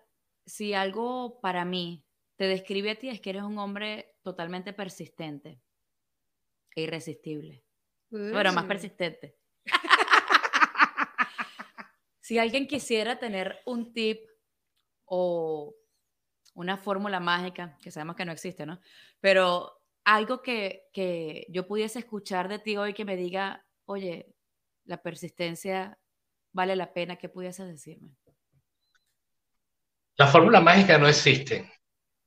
[0.46, 2.07] si algo para mí
[2.38, 5.60] te describe a ti es que eres un hombre totalmente persistente
[6.76, 7.66] e irresistible.
[8.12, 8.32] Uh.
[8.32, 9.36] Bueno, más persistente.
[12.22, 14.20] si alguien quisiera tener un tip
[15.06, 15.76] o
[16.54, 18.80] una fórmula mágica, que sabemos que no existe, ¿no?
[19.20, 24.34] Pero algo que, que yo pudiese escuchar de ti hoy que me diga, oye,
[24.86, 26.00] la persistencia
[26.54, 28.16] vale la pena, ¿qué pudiese decirme?
[30.16, 31.77] La fórmula mágica no existe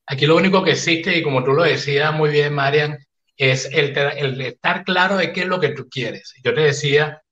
[0.07, 2.99] aquí lo único que existe, y como tú lo decías muy bien, Marian,
[3.37, 6.35] es el, estar claro de qué es lo que tú quieres.
[6.45, 7.23] Yo te decía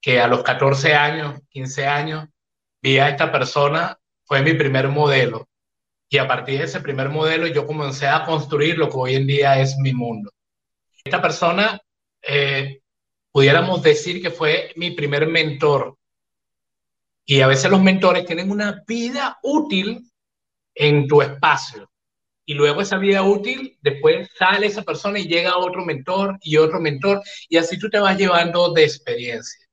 [0.00, 2.28] que a los 14 años, 15 años,
[2.80, 5.48] vi a esta persona, fue mi primer modelo.
[6.08, 9.26] Y a partir de ese primer modelo yo comencé a construir lo que hoy en
[9.26, 10.30] día es mi mundo.
[11.04, 11.80] Esta persona,
[12.22, 12.80] eh,
[13.32, 15.98] pudiéramos decir que fue mi primer mentor.
[17.24, 20.10] Y a veces los mentores tienen una vida útil
[20.74, 21.90] en tu espacio.
[22.48, 26.80] Y luego esa vida útil, después sale esa persona y llega otro mentor y otro
[26.80, 27.20] mentor.
[27.48, 29.66] Y así tú te vas llevando de experiencia.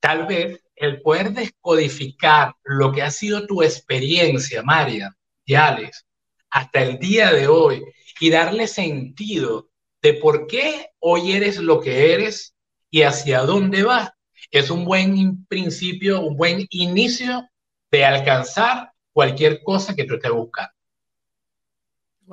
[0.00, 6.04] Tal vez el poder descodificar lo que ha sido tu experiencia, María y Alex,
[6.50, 7.84] hasta el día de hoy
[8.18, 9.70] y darle sentido
[10.02, 12.56] de por qué hoy eres lo que eres
[12.90, 14.10] y hacia dónde vas,
[14.50, 17.48] es un buen principio, un buen inicio
[17.90, 20.72] de alcanzar cualquier cosa que tú estés buscando.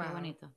[0.06, 0.14] Wow.
[0.14, 0.56] bonito.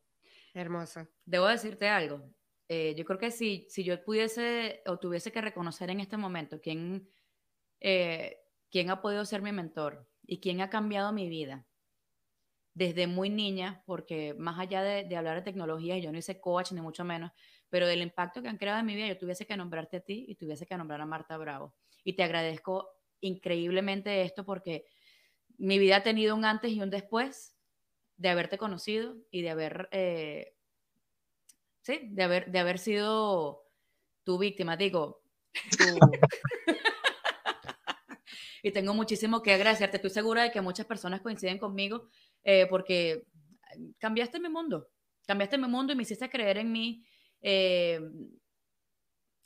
[0.55, 1.09] Hermoso.
[1.25, 2.23] Debo decirte algo.
[2.69, 6.61] Eh, yo creo que si, si yo pudiese o tuviese que reconocer en este momento
[6.61, 7.09] quién
[7.81, 8.39] eh,
[8.71, 11.67] quién ha podido ser mi mentor y quién ha cambiado mi vida
[12.75, 16.81] desde muy niña, porque más allá de, hablar de tecnología, yo no hice coach ni
[16.81, 17.31] mucho menos,
[17.69, 20.25] pero del impacto que han creado en mi vida, yo tuviese que nombrarte a ti
[20.27, 21.75] y tuviese que nombrar a Marta Bravo.
[22.03, 22.89] Y te agradezco
[23.21, 24.87] increíblemente esto porque
[25.59, 27.59] mi vida ha tenido un antes y un después
[28.23, 30.55] de haberte conocido y de haber, eh,
[31.81, 33.65] sí, de haber, de haber sido
[34.23, 34.77] tu víctima.
[34.77, 35.25] Digo,
[38.63, 39.97] y tengo muchísimo que agradecerte.
[39.97, 42.07] Estoy segura de que muchas personas coinciden conmigo
[42.45, 43.27] eh, porque
[43.99, 44.89] cambiaste mi mundo,
[45.27, 47.05] cambiaste mi mundo y me hiciste creer en mí
[47.41, 48.01] eh,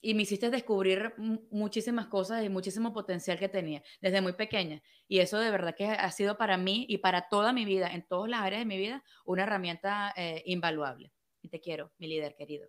[0.01, 1.15] y me hiciste descubrir
[1.51, 4.83] muchísimas cosas y muchísimo potencial que tenía desde muy pequeña.
[5.09, 8.07] Y eso de verdad que ha sido para mí y para toda mi vida, en
[8.07, 11.13] todas las áreas de mi vida, una herramienta eh, invaluable.
[11.43, 12.69] Y te quiero, mi líder querido.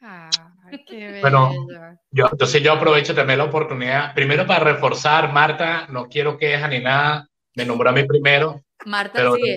[1.20, 1.50] Bueno,
[2.10, 6.80] yo, entonces yo aprovecho también la oportunidad, primero para reforzar, Marta, no quiero quejas ni
[6.80, 8.60] nada, me nombró a mí primero.
[8.84, 9.56] Marta, sí,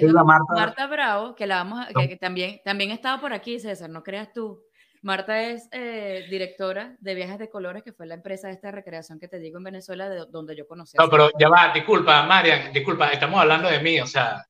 [0.56, 4.64] Marta, Bravo, que, la vamos que, también, también estaba por aquí, César, no creas tú.
[5.02, 9.20] Marta es eh, directora de Viajes de Colores, que fue la empresa de esta recreación
[9.20, 10.98] que te digo en Venezuela, de donde yo conocí.
[10.98, 14.46] No, pero ya va, disculpa, Marian, disculpa, estamos hablando de mí, o sea.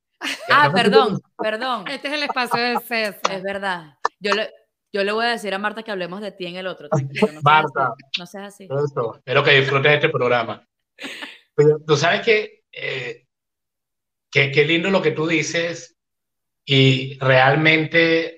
[0.50, 1.86] Ah, perdón, perdón.
[1.88, 3.32] Este es el espacio de César.
[3.32, 3.94] Es verdad.
[4.18, 4.50] Yo le,
[4.92, 6.88] yo le voy a decir a Marta que hablemos de ti en el otro.
[6.90, 7.94] No Marta.
[8.18, 8.64] no seas así.
[8.64, 10.66] espero que disfrutes de este programa.
[11.86, 13.26] tú sabes que, eh,
[14.30, 15.96] que qué lindo lo que tú dices
[16.64, 18.37] y realmente,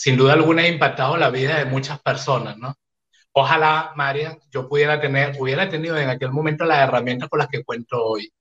[0.00, 2.74] sin duda alguna, ha impactado la vida de muchas personas, ¿no?
[3.32, 7.62] Ojalá, María, yo pudiera tener, hubiera tenido en aquel momento las herramientas con las que
[7.62, 8.32] cuento hoy.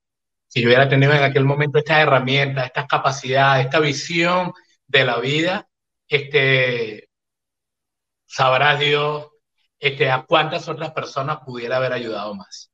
[0.47, 4.53] Si yo hubiera tenido en aquel momento estas herramientas, estas capacidades, esta visión
[4.87, 5.67] de la vida,
[6.07, 7.09] este,
[8.25, 9.27] sabrá Dios
[9.79, 12.71] este, a cuántas otras personas pudiera haber ayudado más.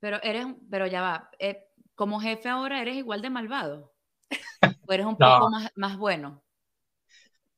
[0.00, 3.92] Pero eres, pero ya va, eh, como jefe ahora eres igual de malvado.
[4.88, 6.42] ¿O eres un poco más, más bueno?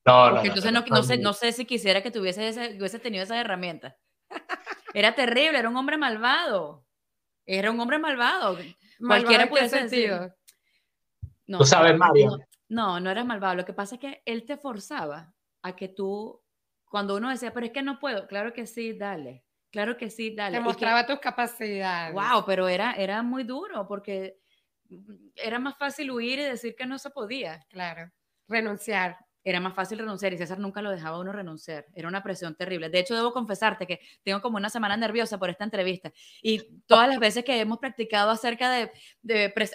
[0.06, 3.38] No, no, entonces no, no, sé, no sé si quisiera que tuviese hubiese tenido esas
[3.38, 3.94] herramientas.
[4.94, 6.86] Era terrible, era un hombre malvado.
[7.46, 8.56] Era un hombre malvado.
[9.04, 10.36] Cualquiera puede ser.
[11.46, 12.38] No, ¿Tú sabes, Mario?
[12.68, 13.56] No, no eras malvado.
[13.56, 16.40] Lo que pasa es que él te forzaba a que tú
[16.84, 19.44] cuando uno decía, pero es que no puedo, claro que sí, dale.
[19.72, 20.58] Claro que sí, dale.
[20.58, 22.14] Te mostraba tus capacidades.
[22.14, 24.38] Wow, pero era, era muy duro porque
[25.34, 27.58] era más fácil huir y decir que no se podía.
[27.68, 28.12] Claro,
[28.46, 31.86] renunciar era más fácil renunciar y César nunca lo dejaba uno renunciar.
[31.94, 32.88] Era una presión terrible.
[32.88, 37.08] De hecho, debo confesarte que tengo como una semana nerviosa por esta entrevista y todas
[37.08, 38.90] las veces que hemos practicado acerca de,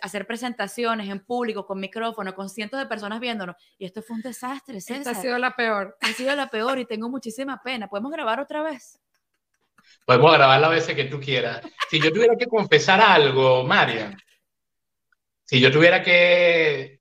[0.02, 4.22] hacer presentaciones en público, con micrófono, con cientos de personas viéndonos, y esto fue un
[4.24, 4.98] desastre, César.
[4.98, 5.98] Esta ha sido la peor.
[6.02, 7.88] Ha sido la peor y tengo muchísima pena.
[7.88, 9.00] ¿Podemos grabar otra vez?
[10.06, 11.62] Podemos grabar la veces que tú quieras.
[11.90, 14.16] Si yo tuviera que confesar algo, María,
[15.46, 16.99] si yo tuviera que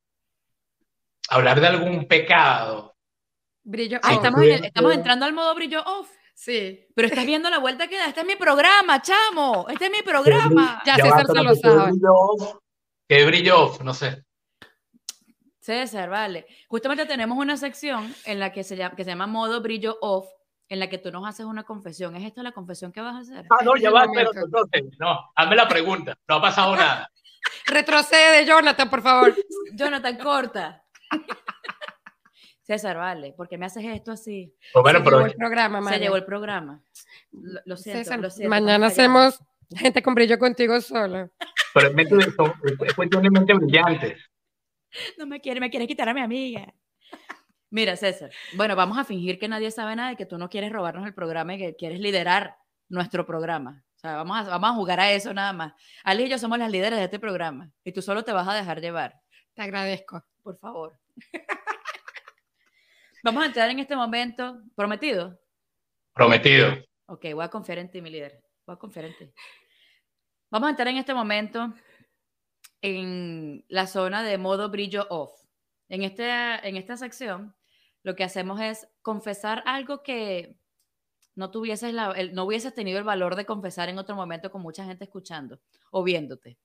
[1.29, 2.97] hablar de algún pecado.
[3.63, 6.11] Brillo ah, estamos, estamos entrando al modo brillo off.
[6.35, 6.87] Sí.
[6.95, 8.07] Pero estás viendo la vuelta que da.
[8.07, 9.67] Este es mi programa, chamo.
[9.69, 10.83] Este es mi programa.
[10.87, 11.93] Ya, César se lo sabe.
[13.09, 13.81] ¿Qué brillo off?
[13.83, 14.25] No sé.
[15.61, 16.47] César, vale.
[16.69, 20.27] Justamente tenemos una sección en la que se llama, que se llama modo brillo off,
[20.69, 22.17] en la que tú nos haces una confesión.
[22.17, 23.47] ¿Es esta la confesión que vas a hacer?
[23.51, 24.31] Ah, no, ya va, pero
[24.99, 26.17] no, hazme la pregunta.
[26.27, 27.11] No ha pasado nada.
[27.67, 29.35] Retrocede, Jonathan, por favor.
[29.75, 30.85] Jonathan, corta.
[32.63, 34.55] César, vale, porque me haces esto así.
[34.75, 36.83] Pues se llevó el programa, Se llevó el programa.
[37.65, 39.43] Lo, siento, Mañana hacemos
[39.75, 41.31] gente con brillo contigo solo.
[41.73, 44.17] Pero es, mente, es cuestión de mente brillante.
[45.17, 46.75] No me quiere, me quiere quitar a mi amiga.
[47.71, 50.73] Mira, César, bueno, vamos a fingir que nadie sabe nada y que tú no quieres
[50.73, 52.57] robarnos el programa y que quieres liderar
[52.89, 53.85] nuestro programa.
[53.97, 55.73] O sea, vamos a, vamos a jugar a eso nada más.
[56.05, 58.55] Ali y yo somos las líderes de este programa y tú solo te vas a
[58.55, 59.21] dejar llevar.
[59.55, 60.25] Te agradezco.
[60.49, 60.99] Por favor.
[63.23, 64.63] vamos a entrar en este momento.
[64.75, 65.39] ¿Prometido?
[66.15, 66.73] Prometido.
[67.05, 68.43] Ok, voy a confiar en ti, mi líder.
[68.65, 69.31] Voy a confiar en ti.
[70.51, 71.75] Vamos a entrar en este momento
[72.81, 75.39] en la zona de modo brillo off.
[75.91, 76.31] En, este,
[76.67, 77.55] en esta sección,
[78.03, 80.57] lo que hacemos es confesar algo que
[81.35, 84.87] no tuvieses la, no hubieses tenido el valor de confesar en otro momento con mucha
[84.87, 86.57] gente escuchando o viéndote.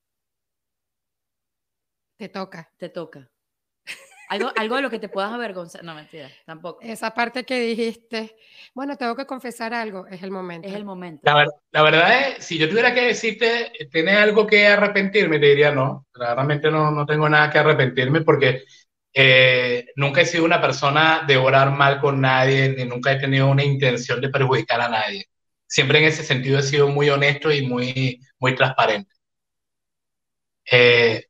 [2.15, 2.71] Te toca.
[2.77, 3.32] Te toca.
[4.33, 5.83] Algo, algo de lo que te puedas avergonzar.
[5.83, 6.81] No, mentira, tampoco.
[6.81, 8.35] Esa parte que dijiste,
[8.73, 10.67] bueno, tengo que confesar algo, es el momento.
[10.67, 11.21] Es el momento.
[11.23, 15.37] La, la verdad es, si yo tuviera que decirte, ¿tienes algo que arrepentirme?
[15.37, 16.07] Te diría no.
[16.15, 18.63] Realmente no, no tengo nada que arrepentirme porque
[19.13, 23.47] eh, nunca he sido una persona de orar mal con nadie, ni nunca he tenido
[23.47, 25.27] una intención de perjudicar a nadie.
[25.67, 29.13] Siempre en ese sentido he sido muy honesto y muy, muy transparente.
[30.71, 31.25] Eh,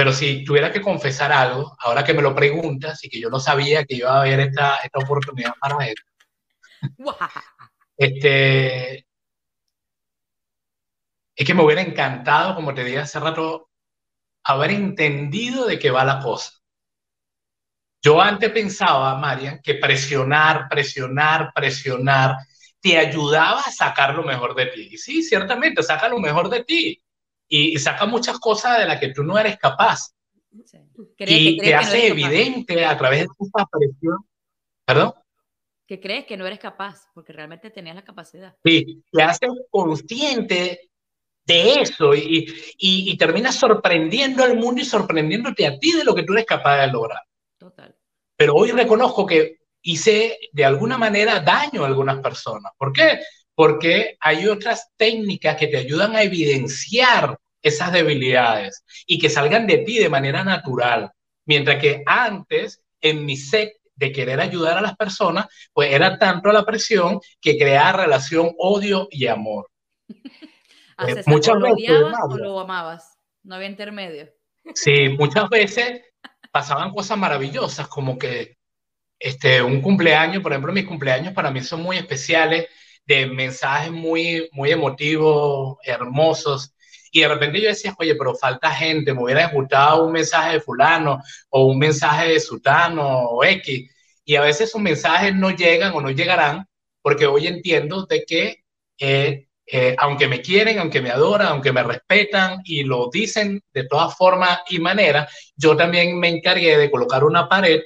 [0.00, 3.38] pero si tuviera que confesar algo, ahora que me lo preguntas y que yo no
[3.38, 5.94] sabía que iba a haber esta, esta oportunidad para él,
[7.98, 9.06] este,
[11.36, 13.68] es que me hubiera encantado, como te dije hace rato,
[14.44, 16.52] haber entendido de qué va la cosa.
[18.00, 22.36] Yo antes pensaba, Marian, que presionar, presionar, presionar
[22.80, 24.88] te ayudaba a sacar lo mejor de ti.
[24.92, 27.02] Y sí, ciertamente, saca lo mejor de ti.
[27.52, 30.14] Y, saca muchas cosas de las que tú no eres capaz.
[31.18, 34.18] Y te hace evidente a través de esa presión.
[34.84, 35.14] ¿Perdón?
[35.86, 38.56] Que crees que no eres capaz, porque realmente tenías la capacidad.
[38.64, 40.90] Sí, te hace consciente
[41.44, 42.46] de eso y,
[42.78, 46.46] y, y terminas sorprendiendo al mundo y sorprendiéndote a ti de lo que tú eres
[46.46, 47.22] capaz de lograr.
[47.58, 47.96] Total.
[48.36, 52.72] Pero hoy reconozco que hice de alguna manera daño a algunas personas.
[52.78, 53.20] ¿Por qué?
[53.60, 59.76] Porque hay otras técnicas que te ayudan a evidenciar esas debilidades y que salgan de
[59.84, 61.12] ti de manera natural.
[61.44, 66.50] Mientras que antes, en mi set de querer ayudar a las personas, pues era tanto
[66.52, 69.68] la presión que creaba relación odio y amor.
[71.06, 71.90] Eh, muchas lo veces,
[72.28, 74.28] o lo amabas, no había intermedio.
[74.74, 76.02] Sí, muchas veces
[76.52, 78.58] pasaban cosas maravillosas, como que
[79.18, 82.66] este, un cumpleaños, por ejemplo, mis cumpleaños para mí son muy especiales,
[83.10, 86.72] de mensajes muy, muy emotivos, hermosos.
[87.10, 90.60] Y de repente yo decía, oye, pero falta gente, me hubiera gustado un mensaje de
[90.60, 93.90] fulano o un mensaje de sutano o X.
[94.24, 96.66] Y a veces esos mensajes no llegan o no llegarán
[97.02, 98.62] porque hoy entiendo de que
[98.98, 103.88] eh, eh, aunque me quieren, aunque me adoran, aunque me respetan y lo dicen de
[103.88, 107.80] todas formas y maneras, yo también me encargué de colocar una pared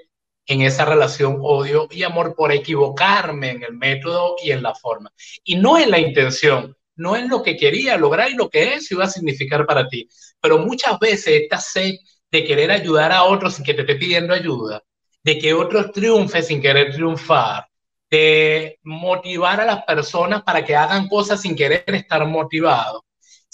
[0.47, 5.12] en esa relación odio y amor por equivocarme en el método y en la forma.
[5.42, 8.95] Y no en la intención, no en lo que quería lograr y lo que eso
[8.95, 10.09] iba a significar para ti.
[10.40, 11.95] Pero muchas veces esta sed
[12.30, 14.82] de querer ayudar a otros sin que te esté pidiendo ayuda,
[15.22, 17.66] de que otros triunfen sin querer triunfar,
[18.11, 23.03] de motivar a las personas para que hagan cosas sin querer estar motivados.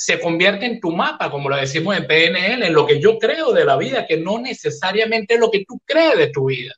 [0.03, 3.53] Se convierte en tu mapa, como lo decimos en PNL, en lo que yo creo
[3.53, 6.72] de la vida, que no necesariamente es lo que tú crees de tu vida.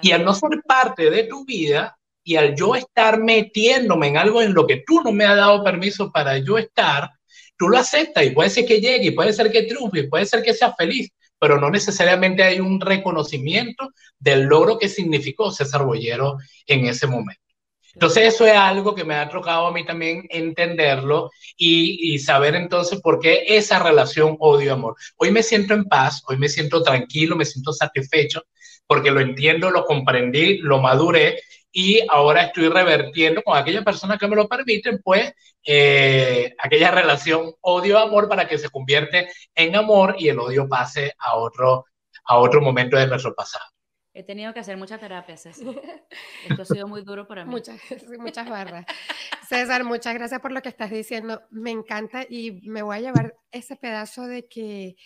[0.00, 4.40] Y al no ser parte de tu vida y al yo estar metiéndome en algo
[4.40, 7.10] en lo que tú no me has dado permiso para yo estar,
[7.56, 10.24] tú lo aceptas y puede ser que llegue, y puede ser que triunfe, y puede
[10.24, 11.10] ser que sea feliz,
[11.40, 13.90] pero no necesariamente hay un reconocimiento
[14.20, 16.36] del logro que significó César Bollero
[16.68, 17.42] en ese momento.
[17.94, 23.00] Entonces eso es algo que me ha tocado a mí también entenderlo y, saber entonces
[23.00, 24.96] por qué esa relación odio-amor.
[25.16, 28.42] Hoy me siento en paz, hoy me siento tranquilo, me siento satisfecho
[28.86, 31.40] porque lo entiendo, lo comprendí, lo maduré
[31.72, 35.32] y ahora estoy revertiendo con aquellas personas que me lo permiten, pues,
[35.64, 41.36] eh, aquella relación odio-amor para que se convierte en amor y el odio pase a
[41.36, 41.86] otro,
[42.24, 43.71] a otro momento de nuestro pasado.
[44.14, 45.66] He tenido que hacer muchas terapias, César.
[46.48, 47.50] Esto ha sido muy duro para mí.
[47.50, 47.80] Muchas,
[48.18, 48.84] muchas barras.
[49.48, 51.42] César, muchas gracias por lo que estás diciendo.
[51.50, 54.96] Me encanta y me voy a llevar ese pedazo de que,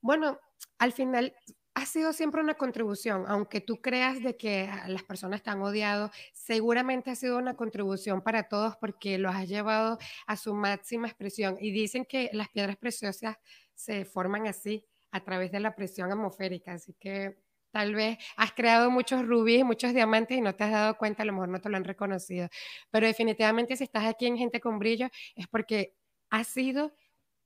[0.00, 0.38] bueno,
[0.78, 1.34] al final
[1.74, 6.10] ha sido siempre una contribución, aunque tú creas de que las personas te han odiado,
[6.32, 11.56] seguramente ha sido una contribución para todos porque lo has llevado a su máxima expresión.
[11.60, 13.38] Y dicen que las piedras preciosas
[13.74, 16.72] se forman así, a través de la presión atmosférica.
[16.72, 17.36] Así que
[17.72, 21.26] tal vez has creado muchos rubíes, muchos diamantes y no te has dado cuenta, a
[21.26, 22.48] lo mejor no te lo han reconocido.
[22.90, 25.94] Pero definitivamente si estás aquí en Gente con Brillo es porque
[26.30, 26.92] has sido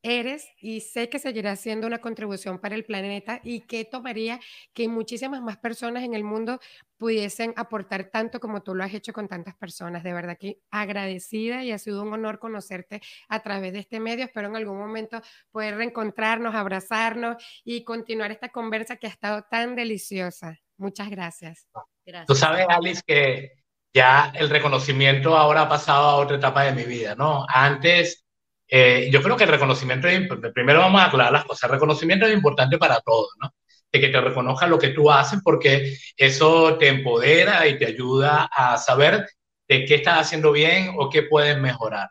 [0.07, 4.41] eres y sé que seguirás siendo una contribución para el planeta y que tomaría
[4.73, 6.61] que muchísimas más personas en el mundo
[6.97, 10.05] pudiesen aportar tanto como tú lo has hecho con tantas personas.
[10.05, 14.25] De verdad que agradecida y ha sido un honor conocerte a través de este medio.
[14.25, 19.75] Espero en algún momento poder reencontrarnos, abrazarnos y continuar esta conversa que ha estado tan
[19.75, 20.61] deliciosa.
[20.77, 21.67] Muchas gracias.
[22.05, 22.27] gracias.
[22.27, 26.85] Tú sabes, Alice, que ya el reconocimiento ahora ha pasado a otra etapa de mi
[26.85, 27.47] vida, ¿no?
[27.49, 28.26] Antes
[28.69, 32.27] eh, yo creo que el reconocimiento, es, primero vamos a aclarar las cosas, el reconocimiento
[32.27, 33.53] es importante para todos, ¿no?
[33.93, 38.49] De que te reconozcan lo que tú haces porque eso te empodera y te ayuda
[38.53, 39.27] a saber
[39.69, 42.11] de qué estás haciendo bien o qué puedes mejorar.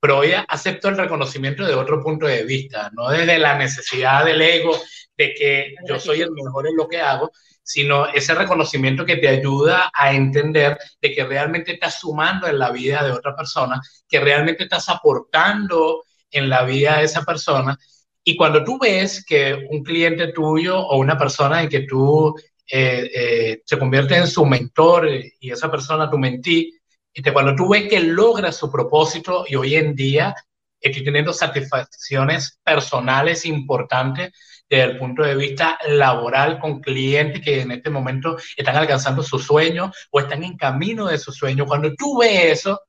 [0.00, 4.40] Pero hoy acepto el reconocimiento de otro punto de vista, no desde la necesidad del
[4.40, 4.78] ego
[5.16, 7.30] de que yo soy el mejor en lo que hago,
[7.62, 12.70] sino ese reconocimiento que te ayuda a entender de que realmente estás sumando en la
[12.70, 17.78] vida de otra persona, que realmente estás aportando en la vida de esa persona.
[18.24, 22.34] Y cuando tú ves que un cliente tuyo o una persona en que tú
[22.70, 25.08] eh, eh, se convierte en su mentor
[25.40, 26.72] y esa persona tu mentí,
[27.12, 30.34] y cuando tú ves que logra su propósito y hoy en día
[30.80, 34.32] estoy teniendo satisfacciones personales importantes
[34.70, 39.40] desde el punto de vista laboral con clientes que en este momento están alcanzando su
[39.40, 41.66] sueño o están en camino de su sueño.
[41.66, 42.80] Cuando tú ves eso,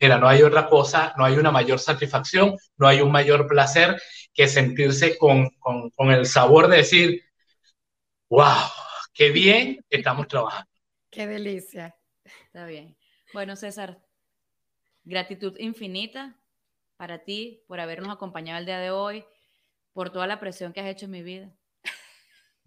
[0.00, 4.00] mira, no hay otra cosa, no hay una mayor satisfacción, no hay un mayor placer
[4.32, 7.22] que sentirse con, con, con el sabor de decir,
[8.30, 8.70] wow,
[9.12, 10.70] qué bien estamos trabajando.
[11.10, 11.94] Qué delicia.
[12.46, 12.96] Está bien.
[13.34, 14.00] Bueno, César,
[15.04, 16.40] gratitud infinita
[16.96, 19.24] para ti por habernos acompañado el día de hoy
[19.96, 21.50] por toda la presión que has hecho en mi vida.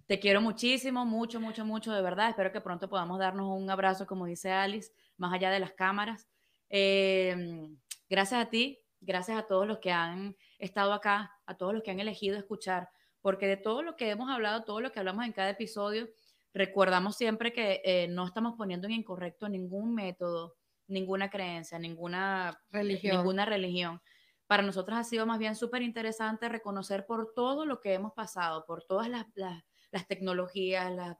[0.07, 2.29] Te quiero muchísimo, mucho, mucho, mucho, de verdad.
[2.29, 6.27] Espero que pronto podamos darnos un abrazo, como dice Alice, más allá de las cámaras.
[6.69, 7.77] Em,
[8.09, 11.91] gracias a ti, gracias a todos los que han estado acá, a todos los que
[11.91, 12.89] han elegido escuchar,
[13.21, 16.09] porque de todo lo que hemos hablado, todo lo que hablamos en cada episodio,
[16.51, 20.55] recordamos siempre que eh, no estamos poniendo en incorrecto ningún método,
[20.87, 23.17] ninguna creencia, ninguna religión.
[23.17, 24.01] Ninguna religión
[24.49, 28.65] para nosotros ha sido más bien súper interesante reconocer por todo lo que hemos pasado,
[28.65, 31.17] por todas las, las, tecnologías, las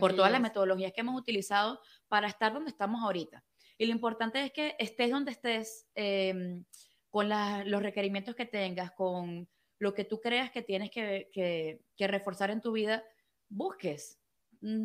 [0.00, 1.78] por todas las metodologías que hemos utilizado
[2.08, 3.44] para estar donde estamos ahorita.
[3.76, 6.64] Y lo importante es que estés donde estés, em,
[7.10, 9.46] con los requerimientos que tengas, con
[9.78, 13.04] lo que tú creas que tienes que, que, que reforzar en tu vida,
[13.50, 14.21] busques,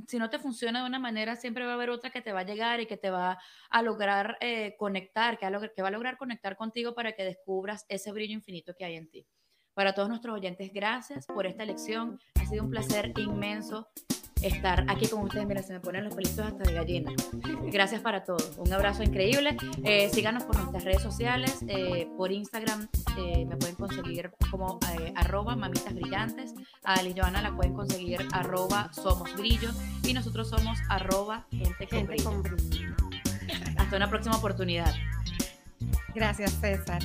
[0.08, 2.40] si no te funciona de una manera, siempre va a haber otra que te va
[2.42, 6.58] a llegar y que te va a lograr eh, conectar, que, va a lograr conectar
[6.58, 9.28] contigo para que descubras ese brillo infinito que hay en ti.
[9.74, 12.20] Para todos nuestros oyentes, gracias por esta lección.
[12.42, 13.88] Ha sido un placer inmenso
[14.42, 15.48] estar aquí con ustedes.
[15.48, 17.12] Mira, se me ponen los pelitos hasta de gallina.
[17.72, 18.58] Gracias para todos.
[18.58, 19.58] Un abrazo increíble.
[19.84, 21.60] Eh, síganos por nuestras redes sociales.
[21.68, 24.80] Eh, por Instagram eh, me pueden conseguir como
[25.16, 26.54] arroba mamitas brillantes.
[26.84, 29.72] A Ali Joana la pueden conseguir arroba somos brillo.
[30.04, 31.88] Y nosotros somos arroba gente,
[32.24, 32.96] con, brillo.
[33.78, 34.94] Hasta una próxima oportunidad.
[36.14, 37.02] Gracias, César.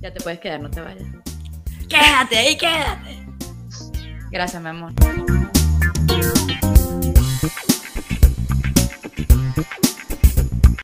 [0.00, 1.08] Ya te puedes quedar, no te vayas.
[1.88, 3.17] Quédate ahí, quédate.
[4.30, 4.92] Gracias, mi amor.